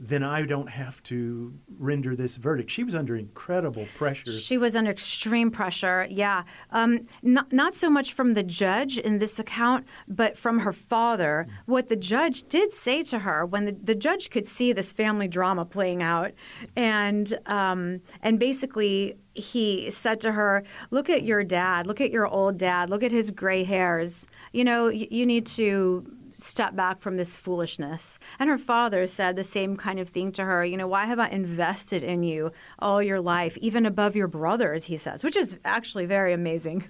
Then 0.03 0.23
I 0.23 0.47
don't 0.47 0.69
have 0.69 1.03
to 1.03 1.53
render 1.77 2.15
this 2.15 2.35
verdict. 2.35 2.71
She 2.71 2.83
was 2.83 2.95
under 2.95 3.15
incredible 3.15 3.87
pressure. 3.95 4.31
She 4.31 4.57
was 4.57 4.75
under 4.75 4.89
extreme 4.89 5.51
pressure. 5.51 6.07
Yeah, 6.09 6.41
um, 6.71 7.01
not 7.21 7.53
not 7.53 7.75
so 7.75 7.87
much 7.87 8.11
from 8.11 8.33
the 8.33 8.41
judge 8.41 8.97
in 8.97 9.19
this 9.19 9.37
account, 9.37 9.85
but 10.07 10.35
from 10.35 10.59
her 10.59 10.73
father. 10.73 11.45
What 11.67 11.87
the 11.89 11.95
judge 11.95 12.49
did 12.49 12.73
say 12.73 13.03
to 13.03 13.19
her 13.19 13.45
when 13.45 13.65
the, 13.65 13.73
the 13.73 13.93
judge 13.93 14.31
could 14.31 14.47
see 14.47 14.73
this 14.73 14.91
family 14.91 15.27
drama 15.27 15.65
playing 15.65 16.01
out, 16.01 16.31
and 16.75 17.37
um, 17.45 18.01
and 18.23 18.39
basically 18.39 19.17
he 19.35 19.91
said 19.91 20.19
to 20.21 20.31
her, 20.31 20.63
"Look 20.89 21.11
at 21.11 21.21
your 21.21 21.43
dad. 21.43 21.85
Look 21.85 22.01
at 22.01 22.09
your 22.09 22.25
old 22.25 22.57
dad. 22.57 22.89
Look 22.89 23.03
at 23.03 23.11
his 23.11 23.29
gray 23.29 23.65
hairs. 23.65 24.25
You 24.51 24.63
know, 24.63 24.87
you, 24.87 25.07
you 25.11 25.27
need 25.27 25.45
to." 25.57 26.17
Step 26.41 26.75
back 26.75 26.99
from 26.99 27.17
this 27.17 27.35
foolishness. 27.35 28.19
And 28.39 28.49
her 28.49 28.57
father 28.57 29.07
said 29.07 29.35
the 29.35 29.43
same 29.43 29.75
kind 29.77 29.99
of 29.99 30.09
thing 30.09 30.31
to 30.33 30.43
her. 30.43 30.65
You 30.65 30.77
know, 30.77 30.87
why 30.87 31.05
have 31.05 31.19
I 31.19 31.27
invested 31.27 32.03
in 32.03 32.23
you 32.23 32.51
all 32.79 33.01
your 33.01 33.21
life, 33.21 33.57
even 33.57 33.85
above 33.85 34.15
your 34.15 34.27
brothers, 34.27 34.85
he 34.85 34.97
says, 34.97 35.23
which 35.23 35.37
is 35.37 35.59
actually 35.65 36.05
very 36.05 36.33
amazing. 36.33 36.89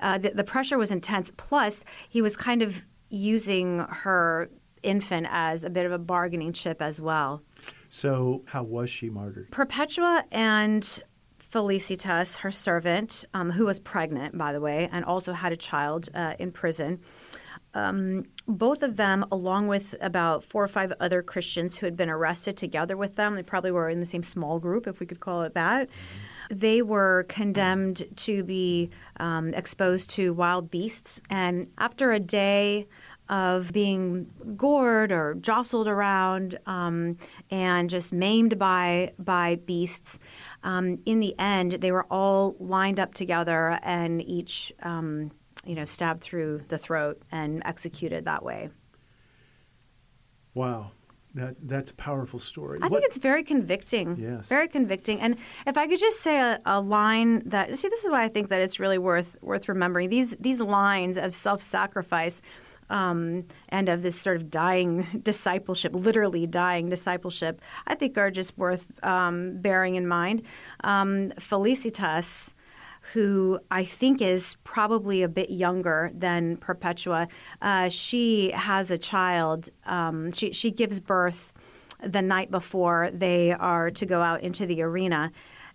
Uh, 0.00 0.18
the, 0.18 0.30
the 0.30 0.44
pressure 0.44 0.78
was 0.78 0.90
intense. 0.90 1.32
Plus, 1.36 1.84
he 2.08 2.22
was 2.22 2.36
kind 2.36 2.62
of 2.62 2.82
using 3.08 3.80
her 3.80 4.50
infant 4.82 5.26
as 5.30 5.64
a 5.64 5.70
bit 5.70 5.86
of 5.86 5.92
a 5.92 5.98
bargaining 5.98 6.52
chip 6.52 6.82
as 6.82 7.00
well. 7.00 7.42
So, 7.88 8.42
how 8.46 8.62
was 8.62 8.88
she 8.88 9.10
martyred? 9.10 9.50
Perpetua 9.50 10.24
and 10.32 11.02
Felicitas, 11.52 12.36
her 12.36 12.50
servant, 12.50 13.26
um, 13.34 13.50
who 13.50 13.66
was 13.66 13.78
pregnant, 13.78 14.38
by 14.38 14.52
the 14.52 14.60
way, 14.60 14.88
and 14.90 15.04
also 15.04 15.34
had 15.34 15.52
a 15.52 15.56
child 15.56 16.08
uh, 16.14 16.34
in 16.38 16.50
prison, 16.50 17.00
um, 17.74 18.24
both 18.46 18.82
of 18.82 18.96
them, 18.96 19.24
along 19.30 19.68
with 19.68 19.94
about 20.00 20.44
four 20.44 20.62
or 20.62 20.68
five 20.68 20.92
other 21.00 21.22
Christians 21.22 21.78
who 21.78 21.86
had 21.86 21.96
been 21.96 22.10
arrested 22.10 22.56
together 22.56 22.96
with 22.96 23.16
them, 23.16 23.36
they 23.36 23.42
probably 23.42 23.70
were 23.70 23.88
in 23.88 24.00
the 24.00 24.06
same 24.06 24.22
small 24.22 24.58
group, 24.58 24.86
if 24.86 25.00
we 25.00 25.06
could 25.06 25.20
call 25.20 25.42
it 25.42 25.54
that. 25.54 25.88
They 26.50 26.82
were 26.82 27.24
condemned 27.28 28.04
to 28.16 28.42
be 28.44 28.90
um, 29.18 29.54
exposed 29.54 30.10
to 30.10 30.34
wild 30.34 30.70
beasts. 30.70 31.22
And 31.30 31.68
after 31.78 32.12
a 32.12 32.20
day 32.20 32.86
of 33.32 33.72
being 33.72 34.26
gored 34.56 35.10
or 35.10 35.34
jostled 35.34 35.88
around 35.88 36.58
um, 36.66 37.16
and 37.50 37.88
just 37.88 38.12
maimed 38.12 38.58
by 38.58 39.12
by 39.18 39.56
beasts. 39.64 40.18
Um, 40.62 40.98
in 41.06 41.20
the 41.20 41.34
end, 41.38 41.72
they 41.80 41.92
were 41.92 42.06
all 42.10 42.56
lined 42.58 43.00
up 43.00 43.14
together 43.14 43.78
and 43.82 44.20
each, 44.20 44.72
um, 44.82 45.30
you 45.64 45.74
know, 45.74 45.84
stabbed 45.84 46.22
through 46.22 46.62
the 46.68 46.78
throat 46.78 47.22
and 47.30 47.62
executed 47.64 48.24
that 48.24 48.42
way. 48.44 48.70
Wow, 50.54 50.90
that 51.34 51.56
that's 51.62 51.90
a 51.90 51.94
powerful 51.94 52.38
story. 52.38 52.78
I 52.82 52.86
What- 52.88 53.00
think 53.00 53.04
it's 53.06 53.18
very 53.18 53.42
convicting. 53.42 54.16
Yes. 54.18 54.48
Very 54.48 54.68
convicting. 54.68 55.20
And 55.20 55.36
if 55.66 55.78
I 55.78 55.86
could 55.86 55.98
just 55.98 56.20
say 56.20 56.38
a, 56.40 56.60
a 56.66 56.80
line 56.80 57.42
that 57.48 57.76
see, 57.78 57.88
this 57.88 58.04
is 58.04 58.10
why 58.10 58.22
I 58.24 58.28
think 58.28 58.48
that 58.50 58.60
it's 58.60 58.78
really 58.78 58.98
worth 58.98 59.38
worth 59.42 59.68
remembering. 59.68 60.10
These 60.10 60.36
these 60.38 60.60
lines 60.60 61.16
of 61.16 61.34
self 61.34 61.62
sacrifice. 61.62 62.42
Um, 62.90 63.46
and 63.70 63.88
of 63.88 64.02
this 64.02 64.20
sort 64.20 64.36
of 64.36 64.50
dying 64.50 65.06
discipleship, 65.22 65.94
literally 65.94 66.46
dying 66.46 66.90
discipleship, 66.90 67.62
I 67.86 67.94
think 67.94 68.18
are 68.18 68.30
just 68.30 68.58
worth 68.58 68.84
um, 69.02 69.62
bearing 69.62 69.94
in 69.94 70.06
mind. 70.06 70.42
Um, 70.84 71.30
Felicitas, 71.38 72.52
who 73.12 73.60
I 73.70 73.84
think 73.84 74.22
is 74.22 74.56
probably 74.64 75.22
a 75.22 75.28
bit 75.28 75.50
younger 75.50 76.10
than 76.14 76.56
Perpetua, 76.56 77.28
uh, 77.60 77.88
she 77.90 78.50
has 78.52 78.90
a 78.90 78.96
child. 78.96 79.68
Um, 79.84 80.32
she, 80.32 80.52
she 80.52 80.70
gives 80.70 80.98
birth 80.98 81.52
the 82.02 82.22
night 82.22 82.50
before 82.50 83.10
they 83.12 83.52
are 83.52 83.90
to 83.90 84.06
go 84.06 84.22
out 84.22 84.42
into 84.42 84.66
the 84.66 84.82
arena. 84.82 85.30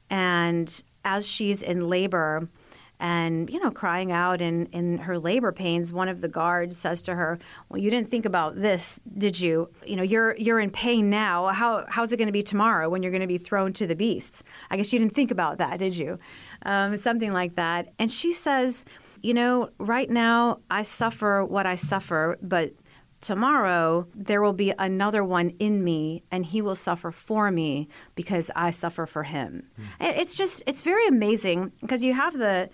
And 0.10 0.82
as 1.06 1.28
she's 1.28 1.62
in 1.62 1.88
labor, 1.88 2.50
and 3.00 3.50
you 3.50 3.60
know 3.60 3.72
crying 3.72 4.12
out 4.12 4.42
in, 4.42 4.66
in 4.68 4.98
her 5.00 5.20
labor 5.20 5.52
pains 5.52 5.94
one 5.94 6.10
of 6.10 6.22
the 6.22 6.28
guards 6.28 6.78
says 6.78 7.02
to 7.02 7.16
her 7.16 7.38
well 7.70 7.80
you 7.80 7.90
didn't 7.90 8.10
think 8.10 8.26
about 8.26 8.56
this 8.56 9.00
did 9.18 9.40
you? 9.40 9.70
You 9.86 9.96
know 9.96 10.04
you're 10.04 10.36
you're 10.38 10.60
in 10.60 10.70
pain 10.70 11.10
now. 11.10 11.48
How 11.48 11.86
how's 11.88 12.12
it 12.12 12.18
going 12.18 12.28
to 12.28 12.34
be 12.34 12.42
tomorrow 12.42 12.90
when 12.90 13.04
you're 13.04 13.12
going 13.12 13.22
to 13.22 13.28
be 13.28 13.38
thrown 13.38 13.74
to 13.74 13.88
the 13.88 13.96
beasts? 13.96 14.44
I 14.70 14.78
guess 14.78 14.94
you 14.94 15.00
didn't 15.00 15.14
think 15.14 15.32
about 15.32 15.58
that 15.58 15.80
did 15.80 15.96
you? 15.96 16.18
Um, 16.64 16.98
something 16.98 17.34
like 17.34 17.56
that. 17.56 17.94
And 18.00 18.12
she 18.12 18.34
says 18.34 18.86
you 19.24 19.34
know 19.34 19.70
right 19.80 20.12
now 20.12 20.60
i 20.70 20.84
suffer 20.84 21.44
what 21.44 21.66
i 21.66 21.74
suffer 21.74 22.38
but 22.40 22.72
tomorrow 23.20 24.08
there 24.14 24.44
will 24.44 24.54
be 24.54 24.72
another 24.78 25.24
one 25.24 25.50
in 25.58 25.84
me 25.84 26.24
and 26.30 26.46
he 26.46 26.62
will 26.62 26.76
suffer 26.76 27.10
for 27.10 27.50
me 27.50 27.88
because 28.14 28.52
i 28.56 28.70
suffer 28.70 29.08
for 29.08 29.24
him. 29.24 29.68
And 30.00 30.16
it's 30.16 30.36
just 30.36 30.62
it's 30.68 30.82
very 30.82 31.08
amazing 31.08 31.72
because 31.82 32.04
you 32.04 32.14
have 32.14 32.38
the 32.38 32.70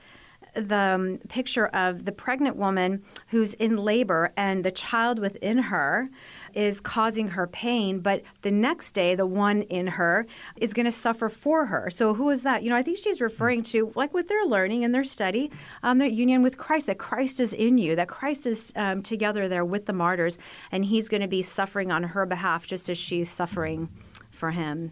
the 0.54 0.78
um, 0.78 1.20
picture 1.30 1.68
of 1.68 2.06
the 2.06 2.12
pregnant 2.12 2.56
woman 2.56 3.04
who's 3.28 3.54
in 3.56 3.78
labor 3.78 4.32
and 4.38 4.63
the 4.63 4.72
child 4.72 5.20
within 5.20 5.58
her 5.58 6.10
is 6.54 6.80
causing 6.80 7.30
her 7.30 7.48
pain, 7.48 8.00
but 8.00 8.22
the 8.44 8.52
next 8.52 8.92
day 8.92 9.16
the 9.16 9.26
one 9.26 9.63
in 9.63 9.88
her 9.88 10.26
is 10.58 10.74
going 10.74 10.86
to 10.86 10.92
suffer 10.92 11.30
for 11.30 11.66
her. 11.66 11.89
So 11.89 12.13
who 12.13 12.30
is 12.30 12.44
that? 12.44 12.63
You 12.63 12.70
know, 12.70 12.76
I 12.76 12.84
think 12.84 12.98
she's 12.98 13.22
referring 13.22 13.63
to 13.63 13.92
like 13.96 14.13
what 14.13 14.28
they're 14.28 14.46
learning 14.46 14.84
in 14.84 14.92
their 14.92 15.04
study, 15.04 15.52
um, 15.82 15.98
their 15.98 16.08
union 16.08 16.44
with 16.44 16.58
Christ, 16.58 16.88
that 16.88 17.00
Christ 17.00 17.39
is 17.39 17.54
in 17.54 17.78
you, 17.78 17.96
that 17.96 18.08
Christ 18.08 18.46
is 18.46 18.72
um, 18.76 19.02
together 19.02 19.48
there 19.48 19.66
with 19.66 19.86
the 19.86 19.94
martyrs, 19.94 20.38
and 20.72 20.86
he's 20.86 21.10
going 21.10 21.22
to 21.22 21.28
be 21.28 21.42
suffering 21.42 21.92
on 21.92 22.04
her 22.04 22.26
behalf 22.26 22.68
just 22.68 22.89
as 22.89 22.98
she's 22.98 23.30
suffering 23.30 23.89
for 24.32 24.52
him. 24.52 24.92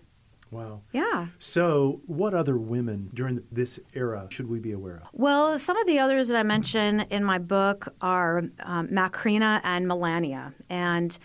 Wow. 0.51 0.81
Yeah. 0.91 1.27
So, 1.39 2.01
what 2.05 2.33
other 2.33 2.57
women 2.57 3.09
during 3.13 3.43
this 3.51 3.79
era 3.93 4.27
should 4.29 4.49
we 4.49 4.59
be 4.59 4.71
aware 4.71 4.97
of? 4.97 5.07
Well, 5.13 5.57
some 5.57 5.77
of 5.77 5.87
the 5.87 5.99
others 5.99 6.27
that 6.27 6.37
I 6.37 6.43
mention 6.43 7.01
in 7.09 7.23
my 7.23 7.39
book 7.39 7.93
are 8.01 8.43
um, 8.59 8.87
Macrina 8.89 9.61
and 9.63 9.87
Melania. 9.87 10.53
And 10.69 11.17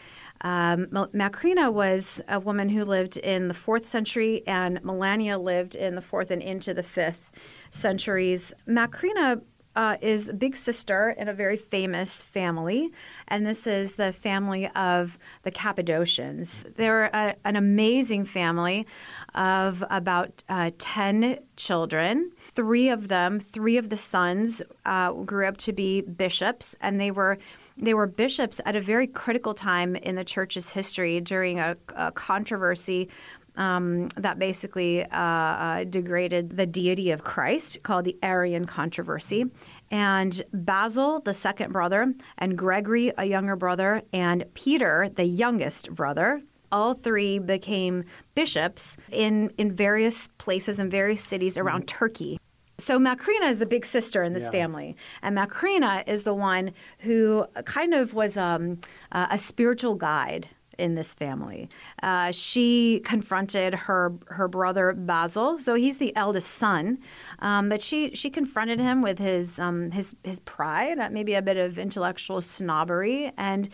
um, 0.43 0.87
Macrina 0.87 1.73
was 1.73 2.23
a 2.29 2.39
woman 2.39 2.69
who 2.69 2.85
lived 2.85 3.17
in 3.17 3.49
the 3.49 3.55
fourth 3.55 3.87
century, 3.87 4.43
and 4.47 4.83
Melania 4.85 5.39
lived 5.39 5.75
in 5.75 5.95
the 5.95 6.03
fourth 6.03 6.31
and 6.31 6.43
into 6.43 6.73
the 6.73 6.83
fifth 6.83 7.31
centuries. 7.71 8.53
Macrina 8.67 9.43
uh, 9.77 9.99
is 10.01 10.33
big 10.39 10.57
sister 10.57 11.15
in 11.17 11.29
a 11.29 11.35
very 11.35 11.57
famous 11.57 12.23
family, 12.23 12.91
and 13.29 13.47
this 13.47 13.67
is 13.67 13.95
the 13.95 14.13
family 14.13 14.69
of 14.75 15.19
the 15.43 15.51
Cappadocians. 15.51 16.65
They're 16.77 17.05
a, 17.05 17.37
an 17.45 17.57
amazing 17.57 18.25
family 18.25 18.87
of 19.35 19.85
about 19.91 20.43
uh, 20.49 20.71
10 20.79 21.39
children. 21.57 22.33
Three 22.39 22.89
of 22.89 23.09
them, 23.09 23.39
three 23.39 23.77
of 23.77 23.91
the 23.91 23.99
sons, 23.99 24.63
uh, 24.87 25.13
grew 25.13 25.47
up 25.47 25.59
to 25.59 25.73
be 25.73 26.01
bishops, 26.01 26.75
and 26.81 26.99
they 26.99 27.11
were 27.11 27.39
they 27.79 27.93
were 27.93 28.07
bishops 28.07 28.59
at 28.65 28.75
a 28.75 28.81
very 28.81 29.07
critical 29.07 29.53
time 29.53 29.97
in 29.97 30.15
the 30.15 30.25
church's 30.25 30.71
history 30.71 31.21
during 31.21 31.59
a, 31.59 31.77
a 31.95 32.11
controversy 32.11 33.11
um, 33.57 34.09
that 34.17 34.39
basically 34.39 35.05
uh, 35.05 35.19
uh, 35.19 35.85
degraded 35.85 36.57
the 36.57 36.67
deity 36.67 37.11
of 37.11 37.25
Christ, 37.25 37.83
called 37.83 38.05
the 38.05 38.17
Arian 38.23 38.65
controversy. 38.67 39.47
And 39.91 40.43
Basil, 40.53 41.21
the 41.21 41.35
second 41.35 41.73
brother, 41.73 42.15
and 42.39 42.59
Gregory, 42.59 43.13
a 43.17 43.25
younger 43.25 43.57
brother, 43.57 44.03
and 44.13 44.45
Peter, 44.55 45.09
the 45.15 45.25
youngest 45.25 45.95
brother, 45.95 46.43
all 46.73 46.95
three 46.95 47.39
became 47.39 48.05
bishops 48.35 48.97
in, 49.11 49.51
in 49.57 49.73
various 49.73 50.29
places 50.39 50.79
and 50.79 50.91
various 50.91 51.23
cities 51.23 51.57
around 51.57 51.83
mm-hmm. 51.83 51.99
Turkey. 51.99 52.39
So 52.79 52.99
Macrina 52.99 53.49
is 53.49 53.59
the 53.59 53.67
big 53.67 53.87
sister 53.87 54.23
in 54.23 54.35
this 54.35 54.45
yeah. 54.45 54.51
family, 54.51 54.97
and 55.23 55.37
Macrina 55.37 56.07
is 56.07 56.25
the 56.25 56.35
one 56.35 56.73
who 56.99 57.47
kind 57.65 57.95
of 57.95 58.13
was 58.13 58.37
um, 58.37 58.81
uh, 59.13 59.29
a 59.31 59.39
spiritual 59.39 59.95
guide 59.95 60.49
in 60.79 60.95
this 60.95 61.15
family. 61.15 61.69
Uh, 62.03 62.31
she 62.31 63.01
confronted 63.05 63.75
her 63.75 64.13
her 64.29 64.49
brother 64.49 64.93
Basil, 64.93 65.59
so 65.59 65.75
he's 65.75 65.99
the 65.99 66.15
eldest 66.17 66.51
son, 66.51 66.99
um, 67.41 67.69
but 67.69 67.83
she 67.83 68.15
she 68.15 68.31
confronted 68.31 68.81
him 68.81 69.03
with 69.03 69.19
his 69.19 69.59
um, 69.59 69.91
his 69.91 70.17
his 70.23 70.41
pride, 70.41 70.99
uh, 70.99 71.11
maybe 71.11 71.35
a 71.35 71.43
bit 71.43 71.57
of 71.57 71.79
intellectual 71.79 72.41
snobbery, 72.41 73.33
and. 73.37 73.69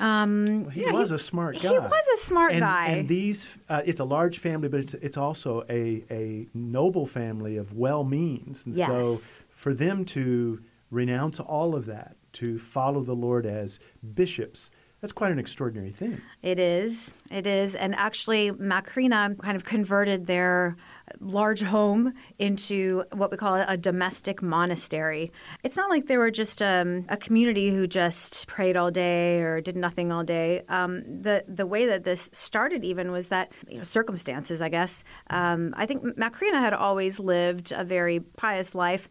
Um, 0.00 0.62
well, 0.62 0.70
he 0.70 0.80
you 0.82 0.92
know, 0.92 0.96
was 0.96 1.08
he, 1.08 1.16
a 1.16 1.18
smart 1.18 1.60
guy. 1.60 1.70
He 1.70 1.76
was 1.76 2.06
a 2.14 2.18
smart 2.18 2.52
and, 2.52 2.60
guy. 2.60 2.86
And 2.86 3.08
these, 3.08 3.48
uh, 3.68 3.82
it's 3.84 3.98
a 3.98 4.04
large 4.04 4.38
family, 4.38 4.68
but 4.68 4.78
it's 4.78 4.94
it's 4.94 5.16
also 5.16 5.64
a 5.68 6.04
a 6.08 6.46
noble 6.54 7.04
family 7.04 7.56
of 7.56 7.72
well 7.72 8.04
means, 8.04 8.64
and 8.64 8.76
yes. 8.76 8.86
so 8.86 9.16
for 9.50 9.74
them 9.74 10.04
to 10.04 10.62
renounce 10.92 11.40
all 11.40 11.74
of 11.74 11.86
that, 11.86 12.14
to 12.34 12.58
follow 12.58 13.02
the 13.02 13.14
Lord 13.14 13.44
as 13.44 13.80
bishops, 14.14 14.70
that's 15.00 15.12
quite 15.12 15.30
an 15.30 15.38
extraordinary 15.38 15.90
thing. 15.90 16.20
It 16.42 16.58
is. 16.58 17.22
It 17.30 17.46
is. 17.46 17.76
And 17.76 17.94
actually, 17.94 18.50
Macrina 18.50 19.38
kind 19.38 19.54
of 19.54 19.64
converted 19.64 20.26
their 20.26 20.76
large 21.20 21.62
home 21.62 22.12
into 22.38 23.04
what 23.12 23.30
we 23.30 23.36
call 23.36 23.54
a 23.54 23.76
domestic 23.76 24.42
monastery. 24.42 25.30
It's 25.62 25.76
not 25.76 25.88
like 25.88 26.06
they 26.06 26.18
were 26.18 26.32
just 26.32 26.60
um, 26.60 27.06
a 27.08 27.16
community 27.16 27.70
who 27.70 27.86
just 27.86 28.48
prayed 28.48 28.76
all 28.76 28.90
day 28.90 29.40
or 29.40 29.60
did 29.60 29.76
nothing 29.76 30.10
all 30.10 30.24
day. 30.24 30.62
Um, 30.68 31.02
the 31.22 31.44
the 31.46 31.66
way 31.66 31.86
that 31.86 32.02
this 32.02 32.28
started 32.32 32.84
even 32.84 33.12
was 33.12 33.28
that 33.28 33.52
you 33.68 33.78
know, 33.78 33.84
circumstances, 33.84 34.60
I 34.60 34.68
guess. 34.68 35.04
Um, 35.30 35.74
I 35.76 35.86
think 35.86 36.02
Macrina 36.16 36.58
had 36.60 36.74
always 36.74 37.20
lived 37.20 37.72
a 37.72 37.84
very 37.84 38.20
pious 38.20 38.74
life, 38.74 39.08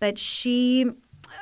but 0.00 0.18
she 0.18 0.86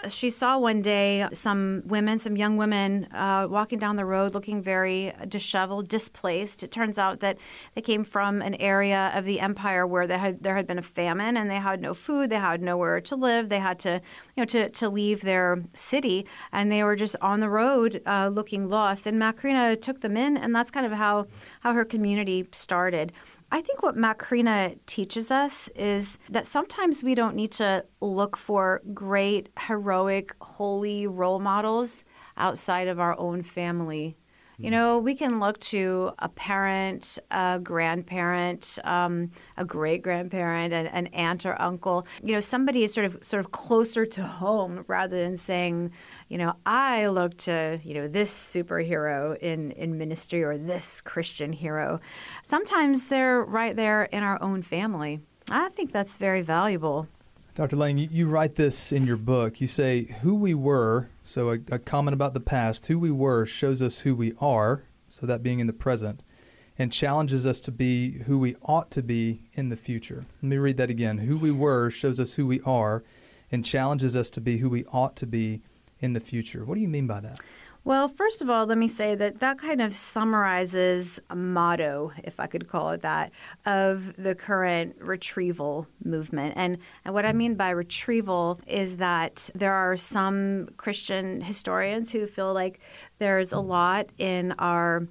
she 0.08 0.30
saw 0.30 0.58
one 0.58 0.82
day 0.82 1.26
some 1.32 1.82
women, 1.86 2.18
some 2.18 2.36
young 2.36 2.56
women, 2.56 3.06
uh, 3.12 3.46
walking 3.50 3.78
down 3.78 3.96
the 3.96 4.04
road 4.04 4.34
looking 4.34 4.62
very 4.62 5.12
disheveled, 5.28 5.88
displaced. 5.88 6.62
It 6.62 6.70
turns 6.70 6.98
out 6.98 7.20
that 7.20 7.38
they 7.74 7.80
came 7.80 8.04
from 8.04 8.42
an 8.42 8.54
area 8.56 9.12
of 9.14 9.24
the 9.24 9.40
empire 9.40 9.86
where 9.86 10.06
there 10.06 10.18
had, 10.18 10.42
there 10.42 10.56
had 10.56 10.66
been 10.66 10.78
a 10.78 10.82
famine 10.82 11.36
and 11.36 11.50
they 11.50 11.56
had 11.56 11.80
no 11.80 11.94
food, 11.94 12.30
they 12.30 12.36
had 12.36 12.62
nowhere 12.62 13.00
to 13.00 13.16
live, 13.16 13.48
they 13.48 13.58
had 13.58 13.78
to, 13.80 14.00
you 14.36 14.42
know, 14.42 14.44
to, 14.44 14.68
to 14.70 14.88
leave 14.88 15.22
their 15.22 15.62
city, 15.74 16.26
and 16.52 16.70
they 16.70 16.82
were 16.82 16.96
just 16.96 17.16
on 17.20 17.40
the 17.40 17.48
road 17.48 18.02
uh, 18.06 18.28
looking 18.32 18.68
lost. 18.68 19.06
And 19.06 19.20
Macrina 19.20 19.80
took 19.80 20.00
them 20.00 20.16
in, 20.16 20.36
and 20.36 20.54
that's 20.54 20.70
kind 20.70 20.86
of 20.86 20.92
how, 20.92 21.26
how 21.60 21.72
her 21.72 21.84
community 21.84 22.46
started. 22.52 23.12
I 23.50 23.60
think 23.60 23.82
what 23.82 23.96
Macrina 23.96 24.76
teaches 24.86 25.30
us 25.30 25.68
is 25.76 26.18
that 26.28 26.46
sometimes 26.46 27.04
we 27.04 27.14
don't 27.14 27.36
need 27.36 27.52
to 27.52 27.84
look 28.00 28.36
for 28.36 28.82
great, 28.92 29.50
heroic, 29.66 30.34
holy 30.40 31.06
role 31.06 31.38
models 31.38 32.02
outside 32.36 32.88
of 32.88 32.98
our 32.98 33.18
own 33.18 33.42
family. 33.42 34.16
You 34.58 34.70
know, 34.70 34.98
we 34.98 35.14
can 35.14 35.38
look 35.38 35.58
to 35.60 36.12
a 36.18 36.30
parent, 36.30 37.18
a 37.30 37.60
grandparent, 37.62 38.78
um, 38.84 39.30
a 39.58 39.66
great 39.66 40.02
grandparent, 40.02 40.72
an, 40.72 40.86
an, 40.86 41.08
aunt 41.08 41.44
or 41.44 41.60
uncle. 41.60 42.06
You 42.22 42.34
know, 42.34 42.40
somebody 42.40 42.82
is 42.82 42.94
sort 42.94 43.04
of 43.04 43.22
sort 43.22 43.40
of 43.40 43.52
closer 43.52 44.06
to 44.06 44.22
home 44.22 44.84
rather 44.88 45.22
than 45.22 45.36
saying, 45.36 45.92
you 46.28 46.38
know, 46.38 46.54
I 46.64 47.08
look 47.08 47.36
to 47.38 47.80
you 47.84 47.94
know 47.94 48.08
this 48.08 48.32
superhero 48.32 49.36
in 49.38 49.72
in 49.72 49.98
ministry 49.98 50.42
or 50.42 50.56
this 50.56 51.02
Christian 51.02 51.52
hero. 51.52 52.00
Sometimes 52.42 53.08
they're 53.08 53.42
right 53.42 53.76
there 53.76 54.04
in 54.04 54.22
our 54.22 54.42
own 54.42 54.62
family. 54.62 55.20
I 55.50 55.68
think 55.68 55.92
that's 55.92 56.16
very 56.16 56.42
valuable. 56.42 57.08
Dr. 57.56 57.76
Laing, 57.76 57.96
you, 57.96 58.08
you 58.12 58.26
write 58.26 58.56
this 58.56 58.92
in 58.92 59.06
your 59.06 59.16
book. 59.16 59.62
You 59.62 59.66
say, 59.66 60.14
Who 60.20 60.34
we 60.34 60.52
were, 60.52 61.08
so 61.24 61.52
a, 61.52 61.58
a 61.72 61.78
comment 61.78 62.12
about 62.12 62.34
the 62.34 62.40
past, 62.40 62.86
who 62.88 62.98
we 62.98 63.10
were 63.10 63.46
shows 63.46 63.80
us 63.80 64.00
who 64.00 64.14
we 64.14 64.34
are, 64.38 64.82
so 65.08 65.24
that 65.24 65.42
being 65.42 65.58
in 65.58 65.66
the 65.66 65.72
present, 65.72 66.22
and 66.78 66.92
challenges 66.92 67.46
us 67.46 67.58
to 67.60 67.72
be 67.72 68.24
who 68.24 68.38
we 68.38 68.56
ought 68.60 68.90
to 68.90 69.02
be 69.02 69.40
in 69.54 69.70
the 69.70 69.76
future. 69.76 70.26
Let 70.42 70.50
me 70.50 70.58
read 70.58 70.76
that 70.76 70.90
again. 70.90 71.16
Who 71.16 71.38
we 71.38 71.50
were 71.50 71.90
shows 71.90 72.20
us 72.20 72.34
who 72.34 72.46
we 72.46 72.60
are, 72.60 73.02
and 73.50 73.64
challenges 73.64 74.16
us 74.16 74.28
to 74.30 74.42
be 74.42 74.58
who 74.58 74.68
we 74.68 74.84
ought 74.92 75.16
to 75.16 75.26
be 75.26 75.62
in 75.98 76.12
the 76.12 76.20
future. 76.20 76.62
What 76.62 76.74
do 76.74 76.82
you 76.82 76.88
mean 76.88 77.06
by 77.06 77.20
that? 77.20 77.40
Well, 77.86 78.08
first 78.08 78.42
of 78.42 78.50
all, 78.50 78.66
let 78.66 78.78
me 78.78 78.88
say 78.88 79.14
that 79.14 79.38
that 79.38 79.60
kind 79.60 79.80
of 79.80 79.94
summarizes 79.94 81.20
a 81.30 81.36
motto, 81.36 82.10
if 82.24 82.40
I 82.40 82.48
could 82.48 82.66
call 82.66 82.90
it 82.90 83.02
that, 83.02 83.30
of 83.64 84.16
the 84.16 84.34
current 84.34 84.96
retrieval 84.98 85.86
movement. 86.02 86.54
And, 86.56 86.78
and 87.04 87.14
what 87.14 87.24
I 87.24 87.32
mean 87.32 87.54
by 87.54 87.70
retrieval 87.70 88.58
is 88.66 88.96
that 88.96 89.50
there 89.54 89.72
are 89.72 89.96
some 89.96 90.70
Christian 90.76 91.42
historians 91.42 92.10
who 92.10 92.26
feel 92.26 92.52
like 92.52 92.80
there's 93.20 93.52
a 93.52 93.60
lot 93.60 94.08
in 94.18 94.50
our 94.58 95.06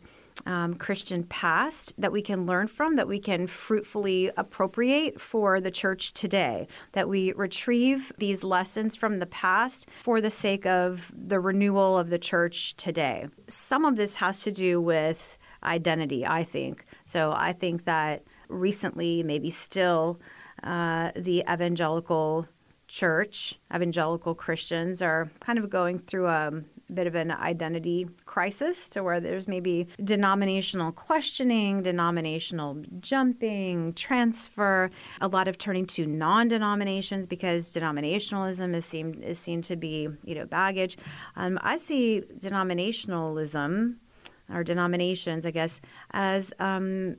um, 0.46 0.76
Christian 0.76 1.24
past 1.24 1.94
that 1.98 2.12
we 2.12 2.22
can 2.22 2.46
learn 2.46 2.68
from, 2.68 2.96
that 2.96 3.08
we 3.08 3.20
can 3.20 3.48
fruitfully 3.48 4.32
appropriate 4.38 5.20
for 5.20 5.60
the 5.60 5.72
church 5.72 6.14
today, 6.14 6.68
that 6.92 7.10
we 7.10 7.34
retrieve 7.34 8.12
these 8.18 8.44
lessons 8.44 8.96
from 8.96 9.18
the 9.18 9.26
past 9.26 9.88
for 10.04 10.22
the 10.22 10.30
sake 10.30 10.66
of 10.66 11.12
the 11.16 11.40
renewal 11.40 11.98
of 11.98 12.10
the 12.10 12.20
church 12.20 12.76
today. 12.76 13.28
Some 13.48 13.86
of 13.86 13.96
this 13.96 14.16
has 14.16 14.42
to 14.42 14.52
do 14.52 14.80
with 14.80 15.38
identity, 15.64 16.26
I 16.26 16.44
think. 16.44 16.86
So 17.06 17.34
I 17.36 17.54
think 17.54 17.86
that 17.86 18.24
recently, 18.48 19.24
maybe 19.24 19.50
still, 19.50 20.20
uh, 20.64 21.12
the 21.16 21.44
evangelical 21.52 22.48
church, 22.88 23.60
evangelical 23.74 24.36
Christians 24.36 25.02
are 25.02 25.32
kind 25.40 25.58
of 25.58 25.70
going 25.70 25.98
through 25.98 26.28
a 26.28 26.52
bit 26.94 27.08
of 27.08 27.16
an 27.16 27.32
identity 27.32 28.08
crisis 28.26 28.88
to 28.90 29.04
where 29.04 29.20
there's 29.20 29.48
maybe 29.48 29.88
denominational 30.04 30.92
questioning, 30.92 31.82
denominational 31.82 32.84
jumping, 33.00 33.94
transfer, 33.94 34.92
a 35.22 35.28
lot 35.28 35.48
of 35.48 35.58
turning 35.58 35.86
to 35.86 36.06
non-denominations 36.06 37.26
because 37.26 37.74
denominationalism 37.74 38.76
is 38.76 38.86
seen 38.86 39.22
is 39.24 39.40
seen 39.40 39.62
to 39.64 39.76
be 39.76 40.08
you 40.24 40.36
know 40.36 40.46
baggage. 40.46 40.98
Um, 41.36 41.58
I 41.62 41.78
see 41.78 42.24
denominationalism 42.38 43.96
or 44.54 44.64
denominations, 44.64 45.46
I 45.46 45.52
guess, 45.52 45.82
as 46.12 46.54
um, 46.60 47.16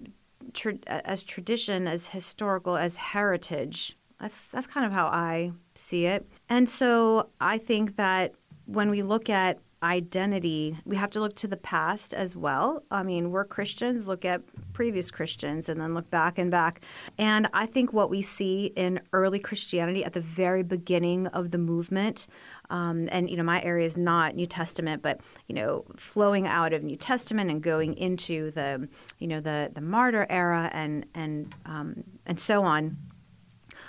as 0.87 1.25
tradition, 1.25 1.87
as 1.87 2.09
historical, 2.09 2.77
as 2.77 2.97
heritage. 2.97 3.97
That's 4.21 4.49
that's 4.49 4.67
kind 4.67 4.87
of 4.87 4.93
how 4.93 5.07
I 5.07 5.53
see 5.75 6.07
it. 6.07 6.27
And 6.49 6.69
so 6.69 7.31
I 7.41 7.59
think 7.59 7.97
that 7.97 8.35
when 8.67 8.91
we 8.91 9.03
look 9.03 9.31
at 9.31 9.59
identity, 9.83 10.77
we 10.85 10.97
have 10.97 11.11
to 11.11 11.21
look 11.21 11.37
to 11.37 11.47
the 11.47 11.57
past 11.57 12.15
as 12.15 12.35
well. 12.35 12.83
I 12.91 13.03
mean, 13.03 13.31
we're 13.31 13.45
Christians, 13.45 14.07
look 14.07 14.25
at 14.25 14.43
previous 14.73 15.11
Christians 15.11 15.69
and 15.69 15.81
then 15.81 15.95
look 15.95 16.11
back 16.11 16.39
and 16.39 16.51
back. 16.51 16.81
And 17.19 17.49
I 17.53 17.67
think 17.67 17.93
what 17.93 18.09
we 18.09 18.23
see 18.23 18.67
in 18.75 19.01
early 19.13 19.39
Christianity 19.39 20.05
at 20.05 20.15
the 20.15 20.21
very 20.21 20.63
beginning 20.63 21.27
of 21.29 21.51
the 21.51 21.59
movement, 21.59 22.27
um, 22.71 23.09
and 23.13 23.29
you 23.31 23.37
know, 23.37 23.43
my 23.43 23.63
area 23.63 23.87
is 23.87 23.97
not 23.97 24.35
New 24.35 24.47
Testament, 24.47 25.03
but 25.03 25.21
you 25.47 25.55
know, 25.55 25.85
flowing 25.97 26.47
out 26.47 26.73
of 26.73 26.83
New 26.83 26.97
Testament 26.97 27.51
and 27.51 27.63
going 27.63 27.95
into 27.95 28.51
the, 28.51 28.89
you 29.19 29.29
know, 29.29 29.41
the 29.41 29.71
the 29.73 29.83
martyr 29.83 30.27
era 30.31 30.71
and 30.73 31.07
and 31.15 31.55
um, 31.65 32.03
and 32.25 32.41
so 32.41 32.65
on 32.65 32.97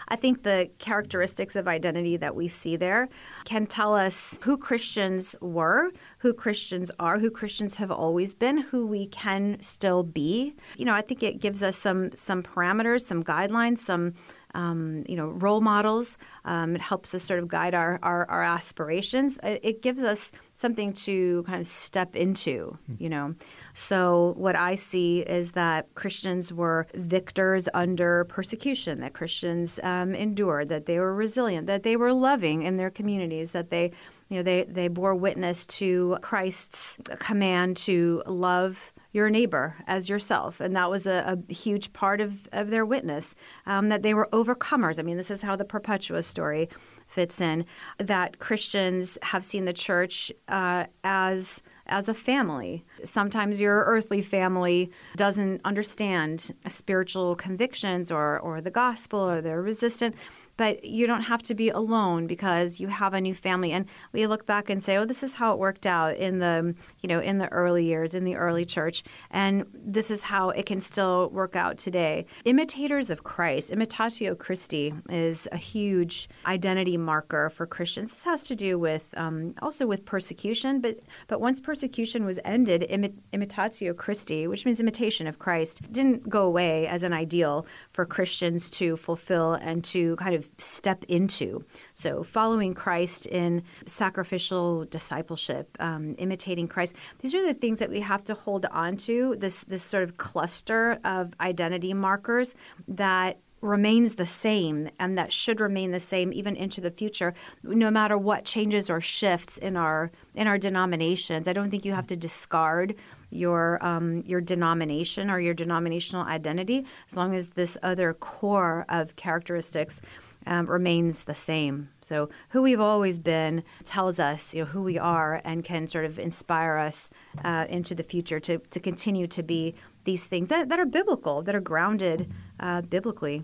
I 0.07 0.15
think 0.15 0.43
the 0.43 0.69
characteristics 0.77 1.55
of 1.55 1.67
identity 1.67 2.17
that 2.17 2.35
we 2.35 2.47
see 2.47 2.75
there 2.75 3.09
can 3.45 3.65
tell 3.65 3.95
us 3.95 4.39
who 4.41 4.57
Christians 4.57 5.35
were, 5.41 5.91
who 6.19 6.33
Christians 6.33 6.91
are, 6.99 7.19
who 7.19 7.29
Christians 7.29 7.75
have 7.75 7.91
always 7.91 8.33
been, 8.33 8.59
who 8.59 8.87
we 8.87 9.07
can 9.07 9.57
still 9.61 10.03
be. 10.03 10.55
You 10.77 10.85
know, 10.85 10.93
I 10.93 11.01
think 11.01 11.23
it 11.23 11.39
gives 11.39 11.61
us 11.61 11.75
some 11.75 12.11
some 12.13 12.43
parameters, 12.43 13.01
some 13.01 13.23
guidelines, 13.23 13.79
some 13.79 14.13
um, 14.57 15.03
you 15.07 15.15
know, 15.15 15.27
role 15.27 15.61
models. 15.61 16.17
Um, 16.45 16.75
it 16.75 16.81
helps 16.81 17.13
us 17.13 17.23
sort 17.23 17.39
of 17.39 17.47
guide 17.47 17.75
our, 17.75 17.99
our, 18.01 18.29
our 18.29 18.43
aspirations. 18.43 19.39
It, 19.43 19.59
it, 19.63 19.81
gives 19.83 20.03
us 20.03 20.31
something 20.53 20.93
to 20.93 21.43
kind 21.43 21.59
of 21.59 21.67
step 21.67 22.15
into, 22.15 22.77
you 22.97 23.09
know. 23.09 23.35
So 23.79 24.33
what 24.37 24.55
I 24.55 24.73
see 24.73 25.19
is 25.19 25.51
that 25.51 25.93
Christians 25.93 26.51
were 26.51 26.87
victors 26.95 27.69
under 27.75 28.25
persecution, 28.25 29.01
that 29.01 29.13
Christians 29.13 29.79
um, 29.83 30.15
endured, 30.15 30.69
that 30.69 30.87
they 30.87 30.97
were 30.97 31.13
resilient, 31.13 31.67
that 31.67 31.83
they 31.83 31.95
were 31.95 32.11
loving 32.11 32.63
in 32.63 32.77
their 32.77 32.89
communities, 32.89 33.51
that 33.51 33.69
they 33.69 33.91
you 34.29 34.37
know, 34.37 34.43
they, 34.43 34.63
they 34.63 34.87
bore 34.87 35.15
witness 35.15 35.65
to 35.65 36.17
Christ's 36.21 36.97
command 37.19 37.77
to 37.77 38.23
love 38.25 38.91
your 39.13 39.29
neighbor 39.29 39.77
as 39.87 40.09
yourself. 40.09 40.59
And 40.59 40.75
that 40.75 40.89
was 40.89 41.07
a, 41.07 41.37
a 41.49 41.53
huge 41.53 41.93
part 41.93 42.19
of, 42.19 42.49
of 42.51 42.69
their 42.69 42.85
witness, 42.85 43.35
um, 43.65 43.89
that 43.89 44.01
they 44.01 44.13
were 44.13 44.27
overcomers. 44.33 44.99
I 44.99 45.03
mean, 45.03 45.17
this 45.17 45.31
is 45.31 45.43
how 45.43 45.55
the 45.55 45.63
Perpetua 45.63 46.23
story 46.23 46.67
fits 47.07 47.39
in, 47.39 47.65
that 47.99 48.39
Christians 48.39 49.17
have 49.21 49.45
seen 49.45 49.63
the 49.63 49.71
church 49.71 50.29
uh, 50.49 50.85
as 51.05 51.63
as 51.87 52.09
a 52.09 52.13
family. 52.13 52.85
Sometimes 53.03 53.59
your 53.59 53.83
earthly 53.85 54.21
family 54.21 54.91
doesn't 55.15 55.61
understand 55.63 56.53
spiritual 56.67 57.35
convictions 57.35 58.11
or, 58.11 58.39
or 58.39 58.61
the 58.61 58.71
gospel 58.71 59.19
or 59.19 59.41
they're 59.41 59.61
resistant 59.61 60.15
but 60.57 60.83
you 60.83 61.07
don't 61.07 61.23
have 61.23 61.43
to 61.43 61.55
be 61.55 61.69
alone 61.69 62.27
because 62.27 62.79
you 62.79 62.87
have 62.87 63.13
a 63.13 63.21
new 63.21 63.33
family. 63.33 63.71
And 63.71 63.85
we 64.11 64.27
look 64.27 64.45
back 64.45 64.69
and 64.69 64.81
say 64.83 64.97
oh 64.97 65.05
this 65.05 65.23
is 65.23 65.35
how 65.35 65.53
it 65.53 65.59
worked 65.59 65.85
out 65.85 66.17
in 66.17 66.39
the 66.39 66.75
you 67.01 67.07
know 67.07 67.19
in 67.19 67.37
the 67.37 67.47
early 67.49 67.85
years 67.85 68.13
in 68.13 68.23
the 68.23 68.35
early 68.35 68.65
church. 68.65 69.03
And 69.31 69.65
this 69.73 70.11
is 70.11 70.23
how 70.23 70.49
it 70.49 70.65
can 70.65 70.81
still 70.81 71.29
work 71.29 71.55
out 71.55 71.77
today. 71.77 72.25
Imitators 72.45 73.09
of 73.09 73.23
christ 73.23 73.71
imitatio 73.71 74.37
christi 74.37 74.93
is 75.09 75.47
a 75.51 75.57
huge 75.57 76.27
identity 76.45 76.97
marker 76.97 77.49
for 77.49 77.65
christians. 77.65 78.09
This 78.09 78.23
has 78.25 78.43
to 78.45 78.55
do 78.55 78.77
with 78.79 79.07
um, 79.17 79.53
also 79.61 79.85
with 79.87 80.05
persecution. 80.05 80.81
But 80.81 80.99
but 81.27 81.39
once 81.39 81.59
persecution 81.59 82.25
was 82.25 82.39
ended 82.43 82.85
imitatio 82.89 83.95
christi 83.95 84.47
which 84.47 84.65
means 84.65 84.79
imitation 84.79 85.27
of 85.27 85.39
christ 85.39 85.81
didn't 85.91 86.27
go 86.29 86.43
away 86.43 86.87
as 86.87 87.03
an 87.03 87.13
ideal 87.13 87.65
for 87.89 88.05
christians 88.05 88.69
to 88.69 88.95
fulfill 88.95 89.53
and 89.53 89.83
to 89.83 90.15
kind 90.17 90.35
of 90.35 90.46
step 90.57 91.03
into. 91.07 91.63
So, 91.93 92.23
following 92.23 92.73
Christ 92.73 93.25
in 93.25 93.63
sacrificial 93.85 94.85
discipleship, 94.85 95.75
um, 95.79 96.15
imitating 96.17 96.67
Christ. 96.67 96.95
These 97.19 97.35
are 97.35 97.45
the 97.45 97.53
things 97.53 97.79
that 97.79 97.89
we 97.89 98.01
have 98.01 98.23
to 98.25 98.33
hold 98.33 98.65
on 98.71 98.97
to. 98.97 99.35
This 99.37 99.63
this 99.63 99.83
sort 99.83 100.03
of 100.03 100.17
cluster 100.17 100.99
of 101.03 101.33
identity 101.39 101.93
markers 101.93 102.55
that 102.87 103.39
remains 103.61 104.15
the 104.15 104.25
same 104.25 104.89
and 104.99 105.17
that 105.17 105.33
should 105.33 105.59
remain 105.59 105.91
the 105.91 105.99
same 105.99 106.31
even 106.31 106.55
into 106.55 106.79
the 106.79 106.91
future 106.91 107.33
no 107.63 107.89
matter 107.89 108.15
what 108.15 108.45
changes 108.45 108.87
or 108.87 109.01
shifts 109.01 109.57
in 109.57 109.75
our 109.75 110.11
in 110.35 110.45
our 110.45 110.59
denominations 110.59 111.47
i 111.47 111.53
don't 111.53 111.71
think 111.71 111.83
you 111.83 111.93
have 111.93 112.05
to 112.05 112.15
discard 112.15 112.93
your 113.29 113.83
um, 113.83 114.21
your 114.25 114.39
denomination 114.41 115.29
or 115.29 115.39
your 115.39 115.55
denominational 115.55 116.23
identity 116.25 116.85
as 117.09 117.17
long 117.17 117.35
as 117.35 117.47
this 117.47 117.77
other 117.81 118.13
core 118.13 118.85
of 118.89 119.15
characteristics 119.15 120.01
um, 120.47 120.65
remains 120.65 121.25
the 121.25 121.35
same. 121.35 121.89
So 122.01 122.29
who 122.49 122.61
we've 122.61 122.79
always 122.79 123.19
been 123.19 123.63
tells 123.85 124.19
us 124.19 124.53
you 124.53 124.63
know 124.63 124.69
who 124.71 124.81
we 124.81 124.97
are 124.97 125.41
and 125.43 125.63
can 125.63 125.87
sort 125.87 126.05
of 126.05 126.17
inspire 126.17 126.77
us 126.77 127.09
uh, 127.43 127.65
into 127.69 127.93
the 127.93 128.03
future 128.03 128.39
to, 128.39 128.57
to 128.57 128.79
continue 128.79 129.27
to 129.27 129.43
be 129.43 129.75
these 130.05 130.23
things 130.23 130.47
that, 130.47 130.69
that 130.69 130.79
are 130.79 130.85
biblical, 130.85 131.41
that 131.41 131.53
are 131.53 131.59
grounded 131.59 132.31
uh, 132.59 132.81
biblically. 132.81 133.43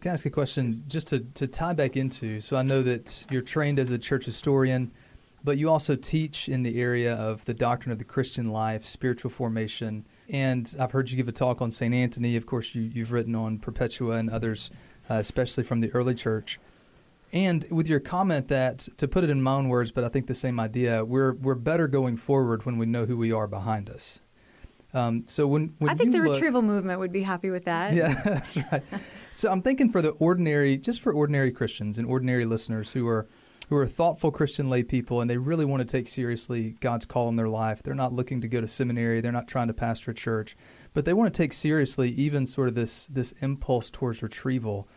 Can 0.00 0.10
I 0.10 0.14
ask 0.14 0.26
a 0.26 0.30
question 0.30 0.82
just 0.88 1.06
to, 1.08 1.20
to 1.20 1.46
tie 1.46 1.74
back 1.74 1.96
into? 1.96 2.40
So 2.40 2.56
I 2.56 2.62
know 2.62 2.82
that 2.82 3.24
you're 3.30 3.42
trained 3.42 3.78
as 3.78 3.92
a 3.92 3.98
church 3.98 4.24
historian, 4.24 4.90
but 5.44 5.58
you 5.58 5.70
also 5.70 5.94
teach 5.94 6.48
in 6.48 6.64
the 6.64 6.80
area 6.80 7.14
of 7.14 7.44
the 7.44 7.54
doctrine 7.54 7.92
of 7.92 7.98
the 7.98 8.04
Christian 8.04 8.50
life, 8.50 8.84
spiritual 8.84 9.30
formation. 9.30 10.04
And 10.28 10.74
I've 10.80 10.90
heard 10.90 11.10
you 11.10 11.16
give 11.16 11.28
a 11.28 11.32
talk 11.32 11.62
on 11.62 11.70
St. 11.70 11.94
Anthony. 11.94 12.34
Of 12.36 12.46
course, 12.46 12.74
you, 12.74 12.82
you've 12.82 13.12
written 13.12 13.36
on 13.36 13.60
Perpetua 13.60 14.16
and 14.16 14.28
others 14.28 14.72
uh, 15.10 15.14
especially 15.14 15.64
from 15.64 15.80
the 15.80 15.90
early 15.90 16.14
church. 16.14 16.58
And 17.32 17.64
with 17.70 17.88
your 17.88 18.00
comment 18.00 18.48
that, 18.48 18.80
to 18.98 19.08
put 19.08 19.24
it 19.24 19.30
in 19.30 19.42
my 19.42 19.54
own 19.54 19.68
words, 19.68 19.90
but 19.90 20.04
I 20.04 20.08
think 20.08 20.26
the 20.26 20.34
same 20.34 20.60
idea, 20.60 21.02
we're 21.04 21.32
we're 21.32 21.54
better 21.54 21.88
going 21.88 22.18
forward 22.18 22.66
when 22.66 22.76
we 22.76 22.84
know 22.84 23.06
who 23.06 23.16
we 23.16 23.32
are 23.32 23.46
behind 23.46 23.88
us. 23.88 24.20
Um, 24.94 25.24
so 25.26 25.46
when, 25.46 25.74
when 25.78 25.90
I 25.90 25.94
think 25.94 26.12
the 26.12 26.18
look, 26.18 26.34
retrieval 26.34 26.60
movement 26.60 26.98
would 27.00 27.12
be 27.12 27.22
happy 27.22 27.48
with 27.48 27.64
that. 27.64 27.94
Yeah, 27.94 28.20
that's 28.24 28.56
right. 28.56 28.82
so 29.30 29.50
I'm 29.50 29.62
thinking 29.62 29.90
for 29.90 30.02
the 30.02 30.10
ordinary, 30.10 30.76
just 30.76 31.00
for 31.00 31.12
ordinary 31.12 31.50
Christians 31.50 31.96
and 31.96 32.06
ordinary 32.06 32.44
listeners 32.44 32.92
who 32.92 33.08
are 33.08 33.26
who 33.70 33.76
are 33.78 33.86
thoughtful 33.86 34.30
Christian 34.30 34.68
lay 34.68 34.82
people 34.82 35.22
and 35.22 35.30
they 35.30 35.38
really 35.38 35.64
want 35.64 35.80
to 35.80 35.90
take 35.90 36.06
seriously 36.06 36.76
God's 36.80 37.06
call 37.06 37.30
in 37.30 37.36
their 37.36 37.48
life. 37.48 37.82
They're 37.82 37.94
not 37.94 38.12
looking 38.12 38.42
to 38.42 38.48
go 38.48 38.60
to 38.60 38.68
seminary. 38.68 39.22
They're 39.22 39.32
not 39.32 39.48
trying 39.48 39.68
to 39.68 39.72
pastor 39.72 40.10
a 40.10 40.14
church, 40.14 40.56
but 40.94 41.04
they 41.04 41.12
want 41.12 41.32
to 41.32 41.36
take 41.36 41.52
seriously 41.52 42.10
even 42.10 42.46
sort 42.46 42.68
of 42.68 42.74
this 42.74 43.06
this 43.06 43.32
impulse 43.40 43.90
towards 43.90 44.22
retrieval 44.22 44.88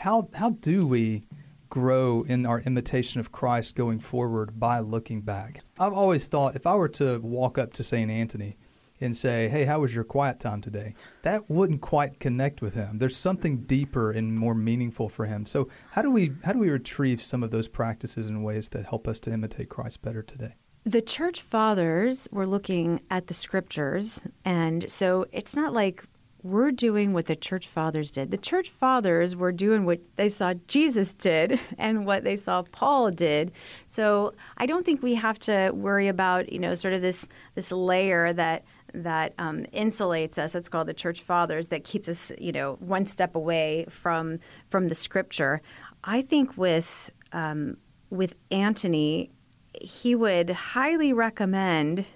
how 0.00 0.28
how 0.34 0.50
do 0.50 0.86
we 0.86 1.24
grow 1.68 2.22
in 2.22 2.46
our 2.46 2.60
imitation 2.60 3.20
of 3.20 3.30
Christ 3.30 3.76
going 3.76 4.00
forward 4.00 4.58
by 4.58 4.80
looking 4.80 5.20
back? 5.20 5.60
I've 5.78 5.92
always 5.92 6.26
thought 6.26 6.56
if 6.56 6.66
I 6.66 6.74
were 6.74 6.88
to 6.88 7.18
walk 7.20 7.58
up 7.58 7.72
to 7.74 7.82
St. 7.82 8.10
Anthony 8.10 8.56
and 8.98 9.16
say, 9.16 9.48
"Hey, 9.48 9.64
how 9.64 9.80
was 9.80 9.94
your 9.94 10.04
quiet 10.04 10.40
time 10.40 10.62
today?" 10.62 10.94
That 11.22 11.50
wouldn't 11.50 11.82
quite 11.82 12.18
connect 12.18 12.62
with 12.62 12.74
him. 12.74 12.96
There's 12.96 13.16
something 13.16 13.64
deeper 13.64 14.10
and 14.10 14.34
more 14.34 14.54
meaningful 14.54 15.08
for 15.10 15.26
him. 15.26 15.44
So, 15.44 15.68
how 15.90 16.02
do 16.02 16.10
we 16.10 16.32
how 16.44 16.54
do 16.54 16.58
we 16.58 16.70
retrieve 16.70 17.20
some 17.22 17.42
of 17.42 17.50
those 17.50 17.68
practices 17.68 18.26
and 18.28 18.42
ways 18.42 18.70
that 18.70 18.86
help 18.86 19.06
us 19.06 19.20
to 19.20 19.32
imitate 19.32 19.68
Christ 19.68 20.00
better 20.02 20.22
today? 20.22 20.54
The 20.84 21.02
church 21.02 21.42
fathers 21.42 22.26
were 22.32 22.46
looking 22.46 23.00
at 23.10 23.26
the 23.26 23.34
scriptures, 23.34 24.20
and 24.44 24.90
so 24.90 25.26
it's 25.30 25.54
not 25.54 25.74
like 25.74 26.04
we're 26.42 26.70
doing 26.70 27.12
what 27.12 27.26
the 27.26 27.36
church 27.36 27.66
fathers 27.66 28.10
did. 28.10 28.30
The 28.30 28.38
church 28.38 28.70
fathers 28.70 29.36
were 29.36 29.52
doing 29.52 29.84
what 29.84 30.00
they 30.16 30.28
saw 30.28 30.54
Jesus 30.68 31.12
did 31.12 31.60
and 31.78 32.06
what 32.06 32.24
they 32.24 32.36
saw 32.36 32.62
Paul 32.62 33.10
did. 33.10 33.52
So 33.86 34.32
I 34.56 34.66
don't 34.66 34.86
think 34.86 35.02
we 35.02 35.16
have 35.16 35.38
to 35.40 35.70
worry 35.72 36.08
about 36.08 36.52
you 36.52 36.58
know 36.58 36.74
sort 36.74 36.94
of 36.94 37.02
this 37.02 37.28
this 37.54 37.70
layer 37.72 38.32
that 38.32 38.64
that 38.94 39.34
um, 39.38 39.64
insulates 39.74 40.38
us. 40.38 40.52
That's 40.52 40.68
called 40.68 40.88
the 40.88 40.94
church 40.94 41.20
fathers. 41.20 41.68
That 41.68 41.84
keeps 41.84 42.08
us 42.08 42.32
you 42.38 42.52
know 42.52 42.76
one 42.80 43.06
step 43.06 43.34
away 43.34 43.86
from 43.88 44.38
from 44.68 44.88
the 44.88 44.94
scripture. 44.94 45.60
I 46.04 46.22
think 46.22 46.56
with 46.56 47.10
um, 47.32 47.76
with 48.08 48.34
Antony, 48.50 49.30
he 49.80 50.14
would 50.14 50.50
highly 50.50 51.12
recommend 51.12 52.06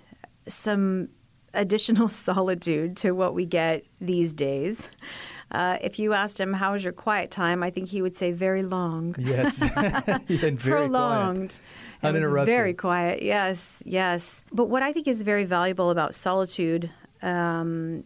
some 0.49 1.09
additional 1.53 2.09
solitude 2.29 2.97
to 2.99 3.13
what 3.13 3.35
we 3.35 3.45
get 3.47 3.85
these 4.01 4.33
days. 4.33 4.89
Uh, 5.51 5.79
if 5.83 5.99
you 5.99 6.13
asked 6.15 6.41
him, 6.41 6.55
How 6.55 6.73
was 6.73 6.83
your 6.83 6.93
quiet 6.93 7.31
time? 7.31 7.63
I 7.63 7.71
think 7.71 7.89
he 7.89 8.03
would 8.03 8.17
say, 8.17 8.33
Very 8.33 8.63
long. 8.63 9.15
Yes. 9.19 9.59
very 10.29 10.57
Prolonged. 10.57 11.61
Quiet. 12.01 12.15
Uninterrupted. 12.17 12.55
very 12.55 12.75
quiet. 12.75 13.23
Yes, 13.23 13.83
yes. 13.85 14.45
But 14.53 14.67
what 14.67 14.83
I 14.83 14.93
think 14.93 15.07
is 15.07 15.23
very 15.23 15.45
valuable 15.45 15.91
about 15.91 16.15
solitude 16.15 16.91
um, 17.23 18.05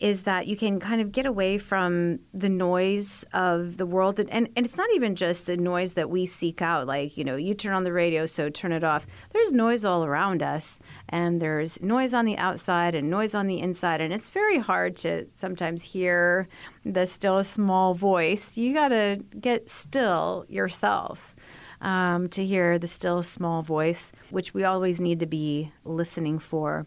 is 0.00 0.22
that 0.22 0.46
you 0.46 0.56
can 0.56 0.80
kind 0.80 1.02
of 1.02 1.12
get 1.12 1.26
away 1.26 1.58
from 1.58 2.18
the 2.32 2.48
noise 2.48 3.22
of 3.34 3.76
the 3.76 3.84
world. 3.84 4.18
And, 4.18 4.30
and, 4.30 4.48
and, 4.56 4.64
it's 4.64 4.78
not 4.78 4.88
even 4.94 5.14
just 5.14 5.44
the 5.44 5.58
noise 5.58 5.92
that 5.92 6.08
we 6.08 6.24
seek 6.24 6.62
out, 6.62 6.86
like, 6.86 7.18
you 7.18 7.24
know, 7.24 7.36
you 7.36 7.52
turn 7.52 7.74
on 7.74 7.84
the 7.84 7.92
radio, 7.92 8.24
so 8.24 8.48
turn 8.48 8.72
it 8.72 8.82
off. 8.82 9.06
There's 9.32 9.52
noise 9.52 9.84
all 9.84 10.04
around 10.04 10.42
us, 10.42 10.80
and 11.10 11.40
there's 11.40 11.80
noise 11.82 12.14
on 12.14 12.24
the 12.24 12.38
outside 12.38 12.94
and 12.94 13.10
noise 13.10 13.34
on 13.34 13.46
the 13.46 13.60
inside. 13.60 14.00
And 14.00 14.12
it's 14.12 14.30
very 14.30 14.58
hard 14.58 14.96
to 14.96 15.26
sometimes 15.34 15.82
hear 15.82 16.48
the 16.82 17.06
still 17.06 17.44
small 17.44 17.92
voice. 17.92 18.56
You 18.56 18.72
got 18.72 18.88
to 18.88 19.22
get 19.38 19.68
still 19.68 20.46
yourself. 20.48 21.36
Um, 21.82 22.28
to 22.30 22.44
hear 22.44 22.78
the 22.78 22.86
still 22.86 23.22
small 23.22 23.62
voice, 23.62 24.12
which 24.28 24.52
we 24.52 24.64
always 24.64 25.00
need 25.00 25.18
to 25.20 25.26
be 25.26 25.72
listening 25.82 26.38
for. 26.38 26.86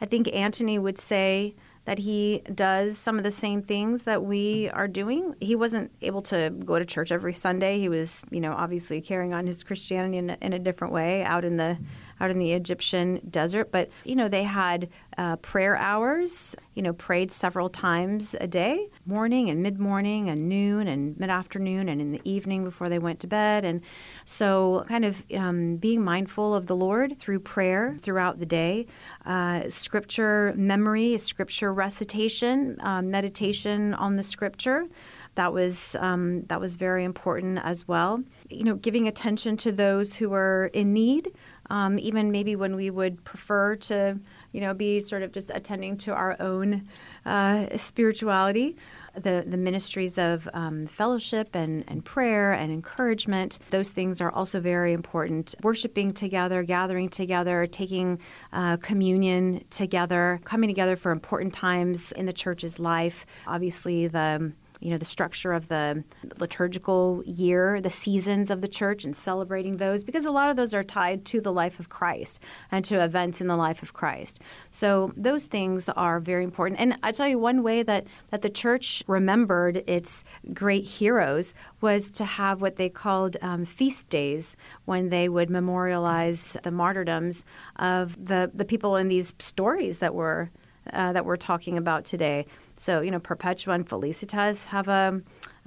I 0.00 0.06
think 0.06 0.28
Antony 0.34 0.80
would 0.80 0.98
say 0.98 1.54
that 1.84 1.98
he 1.98 2.42
does 2.54 2.96
some 2.96 3.18
of 3.18 3.24
the 3.24 3.30
same 3.30 3.62
things 3.62 4.04
that 4.04 4.24
we 4.24 4.70
are 4.70 4.88
doing. 4.88 5.34
He 5.40 5.54
wasn't 5.54 5.90
able 6.00 6.22
to 6.22 6.50
go 6.64 6.78
to 6.78 6.84
church 6.84 7.12
every 7.12 7.34
Sunday. 7.34 7.78
He 7.78 7.88
was, 7.88 8.22
you 8.30 8.40
know, 8.40 8.52
obviously 8.52 9.00
carrying 9.00 9.34
on 9.34 9.46
his 9.46 9.62
Christianity 9.62 10.16
in, 10.16 10.30
in 10.30 10.52
a 10.52 10.58
different 10.58 10.94
way 10.94 11.22
out 11.22 11.44
in 11.44 11.56
the 11.56 11.78
out 12.20 12.30
in 12.30 12.38
the 12.38 12.52
Egyptian 12.52 13.20
desert. 13.30 13.70
But 13.70 13.90
you 14.04 14.16
know, 14.16 14.28
they 14.28 14.44
had 14.44 14.88
uh, 15.18 15.36
prayer 15.36 15.76
hours. 15.76 16.56
You 16.74 16.82
know, 16.82 16.92
prayed 16.92 17.30
several 17.30 17.68
times 17.68 18.34
a 18.40 18.48
day, 18.48 18.88
morning 19.06 19.48
and 19.48 19.62
mid 19.62 19.78
morning 19.78 20.28
and 20.28 20.48
noon 20.48 20.88
and 20.88 21.16
mid 21.18 21.30
afternoon 21.30 21.88
and 21.88 22.00
in 22.00 22.10
the 22.10 22.20
evening 22.24 22.64
before 22.64 22.88
they 22.88 22.98
went 22.98 23.20
to 23.20 23.28
bed. 23.28 23.64
And 23.64 23.80
so, 24.24 24.84
kind 24.88 25.04
of 25.04 25.24
um, 25.36 25.76
being 25.76 26.02
mindful 26.02 26.54
of 26.54 26.66
the 26.66 26.74
Lord 26.74 27.20
through 27.20 27.40
prayer 27.40 27.96
throughout 28.00 28.40
the 28.40 28.46
day, 28.46 28.86
uh, 29.24 29.68
scripture 29.68 30.52
memory, 30.56 31.16
scripture 31.18 31.72
recitation, 31.72 32.76
uh, 32.80 33.02
meditation 33.02 33.94
on 33.94 34.16
the 34.16 34.22
scripture. 34.22 34.86
That 35.34 35.52
was 35.52 35.96
um, 35.98 36.42
that 36.44 36.60
was 36.60 36.76
very 36.76 37.04
important 37.04 37.58
as 37.62 37.88
well. 37.88 38.22
You 38.48 38.64
know, 38.64 38.76
giving 38.76 39.08
attention 39.08 39.56
to 39.58 39.72
those 39.72 40.16
who 40.16 40.32
are 40.32 40.70
in 40.72 40.92
need, 40.92 41.32
um, 41.70 41.98
even 41.98 42.30
maybe 42.30 42.56
when 42.56 42.76
we 42.76 42.90
would 42.90 43.24
prefer 43.24 43.76
to, 43.76 44.18
you 44.52 44.60
know, 44.60 44.74
be 44.74 45.00
sort 45.00 45.22
of 45.22 45.32
just 45.32 45.50
attending 45.54 45.96
to 45.98 46.12
our 46.12 46.36
own 46.40 46.88
uh, 47.24 47.76
spirituality. 47.76 48.76
The, 49.14 49.44
the 49.46 49.56
ministries 49.56 50.18
of 50.18 50.48
um, 50.52 50.86
fellowship 50.86 51.54
and, 51.54 51.84
and 51.86 52.04
prayer 52.04 52.52
and 52.52 52.72
encouragement, 52.72 53.60
those 53.70 53.92
things 53.92 54.20
are 54.20 54.30
also 54.30 54.58
very 54.58 54.92
important. 54.92 55.54
Worshiping 55.62 56.12
together, 56.14 56.64
gathering 56.64 57.08
together, 57.08 57.66
taking 57.66 58.18
uh, 58.52 58.76
communion 58.78 59.64
together, 59.70 60.40
coming 60.44 60.68
together 60.68 60.96
for 60.96 61.12
important 61.12 61.54
times 61.54 62.10
in 62.10 62.26
the 62.26 62.32
church's 62.32 62.80
life. 62.80 63.24
Obviously, 63.46 64.08
the 64.08 64.52
you 64.84 64.90
know 64.90 64.98
the 64.98 65.04
structure 65.06 65.52
of 65.54 65.68
the 65.68 66.04
liturgical 66.38 67.22
year, 67.24 67.80
the 67.80 67.88
seasons 67.88 68.50
of 68.50 68.60
the 68.60 68.68
church, 68.68 69.02
and 69.02 69.16
celebrating 69.16 69.78
those 69.78 70.04
because 70.04 70.26
a 70.26 70.30
lot 70.30 70.50
of 70.50 70.56
those 70.56 70.74
are 70.74 70.84
tied 70.84 71.24
to 71.24 71.40
the 71.40 71.52
life 71.52 71.80
of 71.80 71.88
Christ 71.88 72.38
and 72.70 72.84
to 72.84 73.02
events 73.02 73.40
in 73.40 73.46
the 73.46 73.56
life 73.56 73.82
of 73.82 73.94
Christ. 73.94 74.42
So 74.70 75.12
those 75.16 75.46
things 75.46 75.88
are 75.88 76.20
very 76.20 76.44
important. 76.44 76.80
And 76.80 76.98
I 77.02 77.12
tell 77.12 77.26
you, 77.26 77.38
one 77.38 77.62
way 77.62 77.82
that 77.82 78.06
that 78.30 78.42
the 78.42 78.50
church 78.50 79.02
remembered 79.06 79.82
its 79.86 80.22
great 80.52 80.84
heroes 80.84 81.54
was 81.80 82.10
to 82.12 82.26
have 82.26 82.60
what 82.60 82.76
they 82.76 82.90
called 82.90 83.38
um, 83.40 83.64
feast 83.64 84.10
days 84.10 84.54
when 84.84 85.08
they 85.08 85.30
would 85.30 85.48
memorialize 85.48 86.58
the 86.62 86.70
martyrdoms 86.70 87.46
of 87.76 88.22
the 88.22 88.50
the 88.52 88.66
people 88.66 88.96
in 88.96 89.08
these 89.08 89.32
stories 89.38 89.98
that 90.00 90.14
were 90.14 90.50
uh, 90.92 91.12
that 91.14 91.24
we're 91.24 91.36
talking 91.36 91.78
about 91.78 92.04
today. 92.04 92.46
So 92.76 93.00
you 93.00 93.10
know, 93.10 93.20
Perpetua 93.20 93.74
and 93.74 93.88
Felicitas 93.88 94.66
have 94.66 94.88
a 94.88 95.20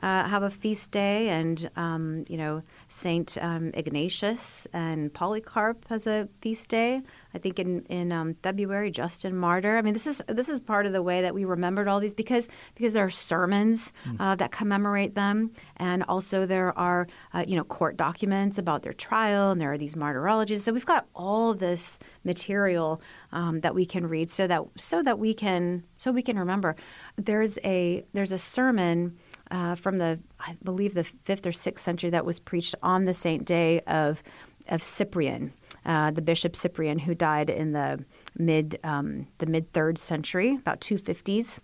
uh, 0.04 0.28
have 0.28 0.44
a 0.44 0.50
feast 0.50 0.92
day, 0.92 1.30
and 1.30 1.70
um, 1.76 2.24
you 2.28 2.38
know, 2.38 2.62
Saint 2.88 3.38
um, 3.42 3.72
Ignatius 3.74 4.68
and 4.72 5.14
Polycarp 5.14 5.88
has 5.90 6.06
a 6.06 6.30
feast 6.42 6.70
day. 6.70 7.02
I 7.34 7.40
think 7.40 7.60
in 7.60 7.82
in 7.90 8.12
um, 8.12 8.36
February, 8.44 8.92
Justin 8.92 9.36
Martyr. 9.36 9.78
I 9.78 9.82
mean, 9.82 9.94
this 9.94 10.08
is 10.08 10.22
this 10.28 10.50
is 10.50 10.62
part 10.62 10.86
of 10.86 10.94
the 10.94 11.02
way 11.02 11.22
that 11.22 11.34
we 11.34 11.46
remembered 11.46 11.88
all 11.88 12.00
these 12.00 12.14
because 12.14 12.48
because 12.76 12.94
there 12.94 13.06
are 13.06 13.10
sermons 13.10 13.92
mm. 14.06 14.18
uh, 14.20 14.36
that 14.36 14.52
commemorate 14.52 15.16
them, 15.16 15.52
and 15.78 16.04
also 16.04 16.46
there 16.46 16.78
are 16.78 17.08
uh, 17.34 17.44
you 17.48 17.56
know 17.56 17.64
court 17.64 17.98
documents 17.98 18.58
about 18.58 18.84
their 18.84 18.94
trial, 18.94 19.52
and 19.52 19.60
there 19.60 19.72
are 19.72 19.78
these 19.78 19.96
martyrologies. 19.96 20.60
So 20.60 20.74
we've 20.74 20.86
got 20.86 21.08
all 21.16 21.54
this 21.54 22.00
material 22.24 23.02
um, 23.32 23.62
that 23.62 23.74
we 23.74 23.86
can 23.86 24.08
read, 24.08 24.30
so 24.30 24.46
that 24.48 24.62
so 24.78 25.02
that 25.02 25.18
we 25.18 25.34
can 25.34 25.84
so 25.98 26.12
we 26.12 26.22
can 26.22 26.38
remember. 26.38 26.76
There's 27.16 27.58
a 27.64 28.06
there's 28.14 28.32
a 28.32 28.38
sermon 28.38 29.18
uh, 29.52 29.76
from 29.76 29.98
the, 29.98 30.20
I 30.40 30.58
believe, 30.64 30.94
the 30.94 31.04
fifth 31.04 31.46
or 31.46 31.52
sixth 31.52 31.84
century 31.84 32.10
that 32.10 32.26
was 32.26 32.40
preached 32.40 32.76
on 32.82 33.06
the 33.06 33.14
saint 33.14 33.46
day 33.46 33.82
of 33.82 34.24
of 34.70 34.84
Cyprian, 34.84 35.54
uh, 35.86 36.12
the 36.12 36.22
bishop 36.22 36.54
Cyprian, 36.56 37.00
who 37.00 37.16
died 37.16 37.50
in 37.50 37.72
the 37.72 38.04
mid 38.38 38.80
um, 38.84 39.28
the 39.38 39.46
mid 39.46 39.72
third 39.74 39.98
century, 39.98 40.56
about 40.56 40.82
two 40.82 40.98
fifties. 40.98 41.60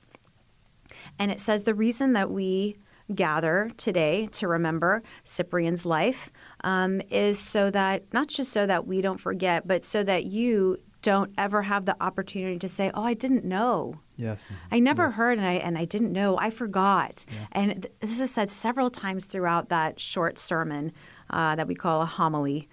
And 1.19 1.31
it 1.31 1.39
says 1.39 1.63
the 1.63 1.73
reason 1.73 2.13
that 2.13 2.31
we 2.31 2.77
gather 3.13 3.69
today 3.77 4.27
to 4.31 4.47
remember 4.47 5.03
Cyprian's 5.23 5.85
life 5.85 6.29
um, 6.63 7.01
is 7.09 7.37
so 7.39 7.69
that 7.71 8.03
not 8.13 8.27
just 8.27 8.51
so 8.51 8.65
that 8.65 8.87
we 8.87 9.01
don't 9.01 9.19
forget, 9.19 9.67
but 9.67 9.83
so 9.83 10.03
that 10.03 10.25
you 10.25 10.77
don't 11.03 11.31
ever 11.37 11.61
have 11.61 11.85
the 11.85 11.95
opportunity 12.01 12.57
to 12.57 12.67
say, 12.67 12.89
"Oh, 12.95 13.03
I 13.03 13.13
didn't 13.13 13.45
know." 13.45 13.99
Yes. 14.15 14.53
I 14.71 14.79
never 14.79 15.05
yes. 15.05 15.15
heard 15.15 15.37
and 15.37 15.45
I 15.45 15.53
and 15.53 15.77
I 15.77 15.85
didn't 15.85 16.11
know. 16.11 16.37
I 16.39 16.49
forgot. 16.49 17.25
Yeah. 17.31 17.45
And 17.51 17.83
th- 17.83 17.93
this 17.99 18.19
is 18.19 18.31
said 18.31 18.49
several 18.49 18.89
times 18.89 19.25
throughout 19.25 19.69
that 19.69 19.99
short 19.99 20.39
sermon 20.39 20.91
uh, 21.29 21.55
that 21.55 21.67
we 21.67 21.75
call 21.75 22.01
a 22.01 22.05
homily. 22.07 22.67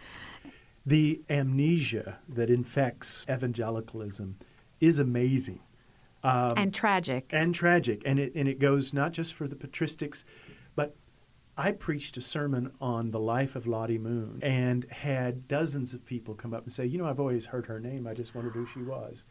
The 0.86 1.20
amnesia 1.28 2.18
that 2.28 2.48
infects 2.48 3.26
evangelicalism 3.28 4.36
is 4.80 4.98
amazing. 4.98 5.60
Um, 6.22 6.52
and 6.56 6.74
tragic. 6.74 7.30
And 7.32 7.54
tragic. 7.54 8.02
And 8.04 8.18
it, 8.18 8.32
and 8.34 8.48
it 8.48 8.58
goes 8.58 8.92
not 8.92 9.12
just 9.12 9.34
for 9.34 9.46
the 9.46 9.56
patristics, 9.56 10.24
I 11.60 11.72
preached 11.72 12.16
a 12.16 12.22
sermon 12.22 12.72
on 12.80 13.10
the 13.10 13.18
life 13.18 13.54
of 13.54 13.66
Lottie 13.66 13.98
Moon 13.98 14.38
and 14.42 14.86
had 14.90 15.46
dozens 15.46 15.92
of 15.92 16.06
people 16.06 16.32
come 16.32 16.54
up 16.54 16.64
and 16.64 16.72
say, 16.72 16.86
you 16.86 16.96
know, 16.96 17.04
I've 17.04 17.20
always 17.20 17.44
heard 17.44 17.66
her 17.66 17.78
name. 17.78 18.06
I 18.06 18.14
just 18.14 18.34
wondered 18.34 18.54
who 18.54 18.64
she 18.64 18.80
was. 18.80 19.26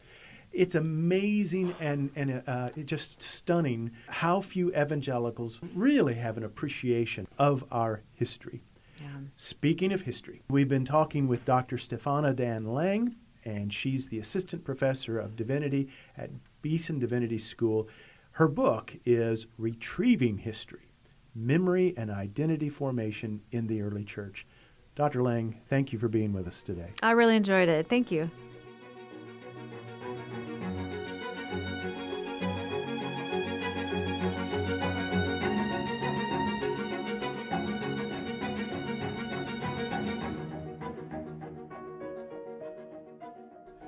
It's 0.52 0.76
amazing 0.76 1.74
and, 1.80 2.08
and 2.14 2.44
uh, 2.46 2.68
just 2.84 3.20
stunning 3.20 3.90
how 4.06 4.42
few 4.42 4.70
evangelicals 4.76 5.58
really 5.74 6.14
have 6.14 6.36
an 6.36 6.44
appreciation 6.44 7.26
of 7.36 7.64
our 7.72 8.02
history. 8.14 8.62
Yeah. 9.00 9.08
Speaking 9.36 9.92
of 9.92 10.02
history, 10.02 10.42
we've 10.48 10.68
been 10.68 10.84
talking 10.84 11.26
with 11.26 11.44
Dr. 11.44 11.78
Stefana 11.78 12.36
Dan 12.36 12.64
Laing, 12.64 13.16
and 13.44 13.72
she's 13.72 14.06
the 14.06 14.20
assistant 14.20 14.64
professor 14.64 15.18
of 15.18 15.34
divinity 15.34 15.88
at 16.16 16.30
Beeson 16.62 17.00
Divinity 17.00 17.38
School. 17.38 17.88
Her 18.32 18.46
book 18.46 18.94
is 19.04 19.48
Retrieving 19.58 20.38
History 20.38 20.89
memory 21.34 21.94
and 21.96 22.10
identity 22.10 22.68
formation 22.68 23.40
in 23.52 23.66
the 23.66 23.82
early 23.82 24.04
church. 24.04 24.46
Dr. 24.94 25.22
Laing, 25.22 25.60
thank 25.68 25.92
you 25.92 25.98
for 25.98 26.08
being 26.08 26.32
with 26.32 26.46
us 26.46 26.62
today. 26.62 26.90
I 27.02 27.12
really 27.12 27.36
enjoyed 27.36 27.68
it. 27.68 27.88
Thank 27.88 28.10
you. 28.10 28.30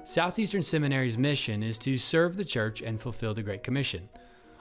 Southeastern 0.05 0.63
Seminary's 0.63 1.17
mission 1.17 1.63
is 1.63 1.79
to 1.79 1.97
serve 1.97 2.37
the 2.37 2.45
church 2.45 2.83
and 2.83 3.01
fulfill 3.01 3.33
the 3.33 3.43
Great 3.43 3.63
Commission. 3.63 4.11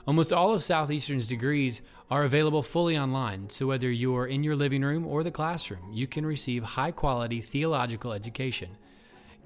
Almost 0.07 0.33
all 0.33 0.53
of 0.53 0.63
Southeastern's 0.63 1.27
degrees 1.27 1.81
are 2.09 2.23
available 2.23 2.63
fully 2.63 2.97
online, 2.97 3.49
so 3.49 3.67
whether 3.67 3.89
you're 3.89 4.25
in 4.25 4.43
your 4.43 4.55
living 4.55 4.81
room 4.81 5.05
or 5.05 5.23
the 5.23 5.31
classroom, 5.31 5.91
you 5.91 6.07
can 6.07 6.25
receive 6.25 6.63
high 6.63 6.91
quality 6.91 7.39
theological 7.39 8.11
education. 8.11 8.69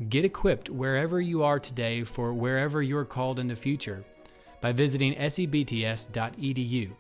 Get 0.10 0.26
equipped 0.26 0.70
wherever 0.70 1.20
you 1.20 1.44
are 1.44 1.60
today 1.60 2.04
for 2.04 2.34
wherever 2.34 2.82
you're 2.82 3.06
called 3.06 3.40
in 3.40 3.48
the 3.48 3.56
future 3.56 4.04
by 4.62 4.72
visiting 4.72 5.14
sebts.edu. 5.16 6.92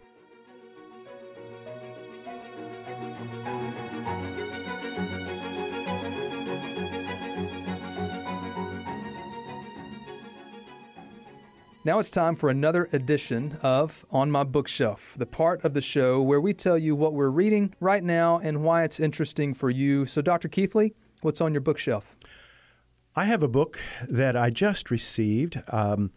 Now 11.85 11.99
it's 11.99 12.09
time 12.09 12.35
for 12.35 12.49
another 12.49 12.89
edition 12.93 13.59
of 13.61 14.07
On 14.09 14.31
My 14.31 14.43
Bookshelf, 14.43 15.13
the 15.17 15.27
part 15.27 15.63
of 15.63 15.75
the 15.75 15.81
show 15.81 16.19
where 16.19 16.41
we 16.41 16.51
tell 16.51 16.79
you 16.79 16.95
what 16.95 17.13
we're 17.13 17.29
reading 17.29 17.75
right 17.79 18.03
now 18.03 18.39
and 18.39 18.63
why 18.63 18.81
it's 18.81 18.99
interesting 18.99 19.53
for 19.53 19.69
you. 19.69 20.07
So, 20.07 20.23
Dr. 20.23 20.49
Keathley, 20.49 20.95
what's 21.21 21.41
on 21.41 21.53
your 21.53 21.61
bookshelf? 21.61 22.15
I 23.15 23.25
have 23.25 23.43
a 23.43 23.47
book 23.47 23.79
that 24.09 24.35
I 24.35 24.49
just 24.49 24.89
received. 24.89 25.61
Um, 25.67 26.09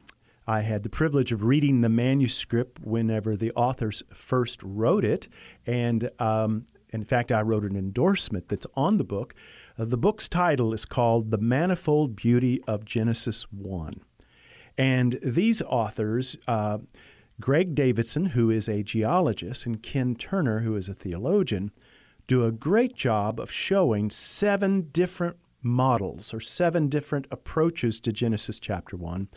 I 0.47 0.63
had 0.63 0.85
the 0.85 0.89
privilege 0.89 1.33
of 1.33 1.45
reading 1.45 1.83
the 1.83 1.91
manuscript 1.91 2.79
whenever 2.81 3.37
the 3.37 3.53
authors 3.53 4.03
first 4.11 4.63
wrote 4.63 5.05
it. 5.05 5.29
And 5.67 6.11
um, 6.19 6.65
in 6.95 7.05
fact, 7.05 7.31
I 7.31 7.43
wrote 7.43 7.65
an 7.65 7.77
endorsement 7.77 8.49
that's 8.49 8.67
on 8.75 8.97
the 8.97 9.05
book. 9.05 9.35
Uh, 9.79 9.85
the 9.85 9.99
book's 9.99 10.31
title 10.31 10.73
is 10.73 10.87
called 10.87 11.31
The 11.31 11.37
Manifold 11.37 12.17
Beauty 12.17 12.63
of 12.67 12.87
Genesis 12.87 13.43
1. 13.53 14.01
And 14.79 15.19
these 15.23 15.61
authors, 15.61 16.37
uh, 16.47 16.79
Greg 17.41 17.75
Davidson, 17.75 18.27
who 18.27 18.51
is 18.51 18.69
a 18.69 18.85
geologist, 18.85 19.67
and 19.67 19.83
Ken 19.83 20.15
Turner, 20.15 20.61
who 20.61 20.77
is 20.77 20.89
a 20.89 20.95
theologian, 20.95 21.73
do 22.29 22.45
a 22.45 22.53
great 22.53 22.95
job 22.95 23.41
of 23.41 23.51
showing 23.51 24.09
seven 24.09 24.89
different 24.93 25.37
models 25.61 26.33
or 26.33 26.41
seven 26.41 26.89
different 26.89 27.27
approaches 27.31 27.99
to 28.01 28.13
Genesis 28.13 28.61
chapter 28.61 28.97
1. 28.97 29.29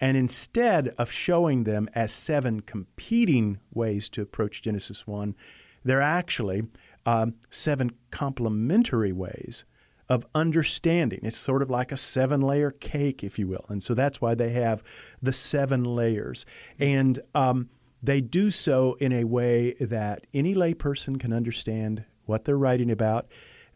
And 0.00 0.16
instead 0.16 0.88
of 0.98 1.10
showing 1.10 1.64
them 1.64 1.88
as 1.94 2.12
seven 2.12 2.60
competing 2.60 3.58
ways 3.72 4.08
to 4.10 4.22
approach 4.22 4.62
Genesis 4.62 5.06
1, 5.06 5.36
they're 5.84 6.02
actually 6.02 6.62
um, 7.06 7.34
seven 7.50 7.92
complementary 8.10 9.12
ways 9.12 9.64
of 10.08 10.26
understanding. 10.34 11.20
It's 11.22 11.36
sort 11.36 11.62
of 11.62 11.70
like 11.70 11.92
a 11.92 11.96
seven 11.96 12.40
layer 12.40 12.70
cake, 12.70 13.22
if 13.22 13.38
you 13.38 13.46
will. 13.46 13.64
And 13.68 13.82
so 13.82 13.94
that's 13.94 14.20
why 14.20 14.34
they 14.34 14.50
have 14.50 14.82
the 15.20 15.32
seven 15.32 15.84
layers. 15.84 16.46
And 16.78 17.18
um, 17.34 17.68
they 18.02 18.20
do 18.20 18.50
so 18.50 18.94
in 18.94 19.12
a 19.12 19.24
way 19.24 19.74
that 19.80 20.26
any 20.32 20.54
layperson 20.54 21.20
can 21.20 21.32
understand 21.32 22.04
what 22.26 22.44
they're 22.44 22.58
writing 22.58 22.90
about. 22.90 23.26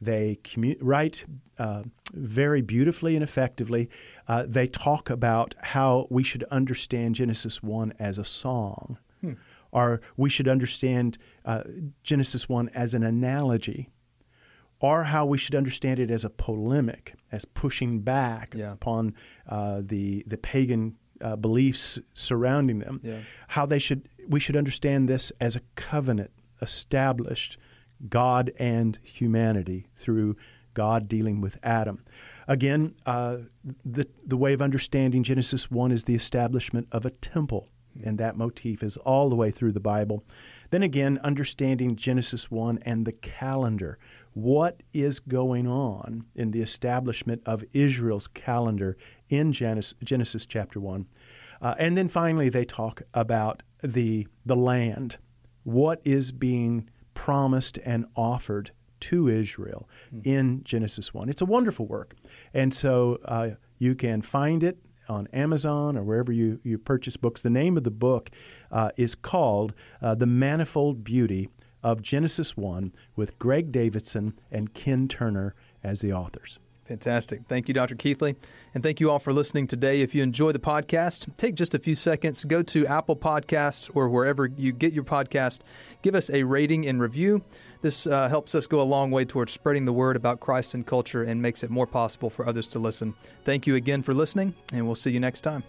They 0.01 0.39
commu- 0.43 0.79
write 0.81 1.27
uh, 1.59 1.85
very 2.13 2.61
beautifully 2.61 3.15
and 3.15 3.23
effectively. 3.23 3.89
Uh, 4.27 4.45
they 4.47 4.67
talk 4.67 5.11
about 5.11 5.55
how 5.61 6.07
we 6.11 6.23
should 6.23 6.45
understand 6.45 7.15
Genesis 7.15 7.63
1 7.63 7.95
as 7.99 8.19
a 8.19 8.25
song, 8.25 8.99
hmm. 9.21 9.35
or 9.71 10.01
we 10.17 10.29
should 10.29 10.49
understand 10.49 11.19
uh, 11.45 11.63
Genesis 12.03 12.49
1 12.49 12.71
as 12.71 12.95
an 12.95 13.03
analogy, 13.03 13.91
or 14.83 15.05
how 15.05 15.25
we 15.25 15.39
should 15.39 15.55
understand 15.55 15.99
it 15.99 16.11
as 16.11 16.25
a 16.25 16.31
polemic, 16.31 17.15
as 17.31 17.47
pushing 17.47 18.01
back 18.01 18.53
yeah. 18.55 18.73
upon 18.73 19.15
uh, 19.49 19.81
the, 19.83 20.25
the 20.27 20.37
pagan 20.37 20.97
uh, 21.23 21.37
beliefs 21.37 21.99
surrounding 22.15 22.81
them. 22.81 23.01
Yeah. 23.03 23.21
How 23.49 23.65
they 23.65 23.79
should 23.79 24.09
we 24.29 24.39
should 24.39 24.57
understand 24.57 25.09
this 25.09 25.33
as 25.41 25.57
a 25.57 25.61
covenant 25.75 26.31
established 26.61 27.59
God 28.09 28.53
and 28.59 28.99
humanity 29.03 29.87
through 29.95 30.37
God 30.75 31.09
dealing 31.09 31.41
with 31.41 31.59
Adam. 31.63 32.05
Again, 32.49 32.95
uh, 33.07 33.39
the, 33.85 34.07
the 34.27 34.37
way 34.37 34.53
of 34.53 34.63
understanding 34.63 35.23
Genesis 35.23 35.71
1 35.71 35.93
is 35.93 36.05
the 36.05 36.15
establishment 36.15 36.89
of 36.91 37.07
a 37.07 37.11
temple, 37.11 37.69
and 38.05 38.19
that 38.19 38.37
motif 38.37 38.83
is 38.83 38.97
all 38.99 39.29
the 39.29 39.37
way 39.37 39.51
through 39.51 39.73
the 39.73 39.81
Bible. 39.81 40.25
Then 40.71 40.83
again, 40.83 41.21
understanding 41.23 41.97
Genesis 41.97 42.51
1 42.51 42.81
and 42.83 43.07
the 43.07 43.13
calendar. 43.13 43.99
What 44.35 44.83
is 44.93 45.21
going 45.21 45.67
on 45.67 46.25
in 46.35 46.51
the 46.53 46.63
establishment 46.63 47.43
of 47.45 47.65
Israel's 47.73 48.29
calendar 48.29 48.97
in 49.29 49.53
Genesis, 49.53 49.95
Genesis 50.03 50.47
chapter 50.47 50.81
1? 50.81 51.07
Uh, 51.61 51.75
and 51.79 51.97
then 51.97 52.09
finally, 52.09 52.49
they 52.49 52.65
talk 52.65 53.03
about 53.15 53.63
the, 53.83 54.27
the 54.45 54.57
land. 54.57 55.19
What 55.65 56.01
is 56.05 56.33
being 56.33 56.89
promised 57.15 57.79
and 57.85 58.07
offered 58.17 58.73
to 59.03 59.29
Israel 59.29 59.89
mm. 60.15 60.25
in 60.25 60.63
Genesis 60.65 61.13
1. 61.13 61.29
It's 61.29 61.43
a 61.43 61.47
wonderful 61.47 61.87
work. 61.87 62.15
And 62.55 62.73
so 62.73 63.19
uh, 63.25 63.51
you 63.79 63.95
can 63.95 64.23
find 64.23 64.63
it 64.63 64.79
on 65.09 65.27
Amazon 65.33 65.97
or 65.97 66.05
wherever 66.05 66.33
you, 66.33 66.61
you 66.63 66.79
purchase 66.79 67.17
books. 67.17 67.43
The 67.43 67.51
name 67.51 67.77
of 67.77 67.85
the 67.85 67.91
book 67.91 68.31
uh, 68.71 68.91
is 68.97 69.15
called 69.15 69.75
uh, 70.01 70.15
The 70.15 70.27
Manifold 70.27 71.03
Beauty 71.03 71.49
of 71.83 72.03
Genesis 72.03 72.57
1 72.57 72.93
with 73.17 73.39
Greg 73.39 73.73
Davidson 73.73 74.35
and 74.51 74.75
Ken 74.75 75.09
Turner 75.09 75.55
as 75.83 76.01
the 76.01 76.13
authors. 76.13 76.59
Fantastic. 76.85 77.43
Thank 77.49 77.69
you, 77.69 77.75
Dr. 77.75 77.95
Keathley. 77.95 78.37
And 78.75 78.83
thank 78.83 79.01
you 79.01 79.11
all 79.11 79.19
for 79.19 79.33
listening 79.33 79.67
today. 79.67 80.01
If 80.01 80.15
you 80.15 80.23
enjoy 80.23 80.53
the 80.53 80.59
podcast, 80.59 81.35
take 81.37 81.55
just 81.55 81.75
a 81.75 81.79
few 81.79 81.95
seconds, 81.95 82.45
go 82.45 82.63
to 82.65 82.87
Apple 82.87 83.17
Podcasts 83.17 83.91
or 83.95 84.09
wherever 84.09 84.47
you 84.47 84.73
get 84.73 84.93
your 84.93 85.05
podcast, 85.05 85.61
give 86.03 86.15
us 86.15 86.29
a 86.29 86.43
rating 86.43 86.87
and 86.87 87.01
review. 87.01 87.43
This 87.83 88.07
uh, 88.07 88.29
helps 88.29 88.55
us 88.55 88.67
go 88.67 88.81
a 88.81 88.83
long 88.83 89.11
way 89.11 89.25
towards 89.25 89.53
spreading 89.53 89.85
the 89.85 89.93
word 89.93 90.17
about 90.17 90.41
Christ 90.41 90.75
and 90.75 90.87
culture 90.87 91.23
and 91.23 91.41
makes 91.41 91.63
it 91.63 91.71
more 91.71 91.87
possible 91.87 92.31
for 92.31 92.47
others 92.47 92.69
to 92.69 92.79
listen. 92.79 93.15
Thank 93.45 93.67
you 93.67 93.77
again 93.77 94.03
for 94.03 94.13
listening, 94.13 94.55
and 94.73 94.85
we'll 94.85 94.95
see 94.95 95.13
you 95.13 95.21
next 95.21 95.43
time. 95.43 95.63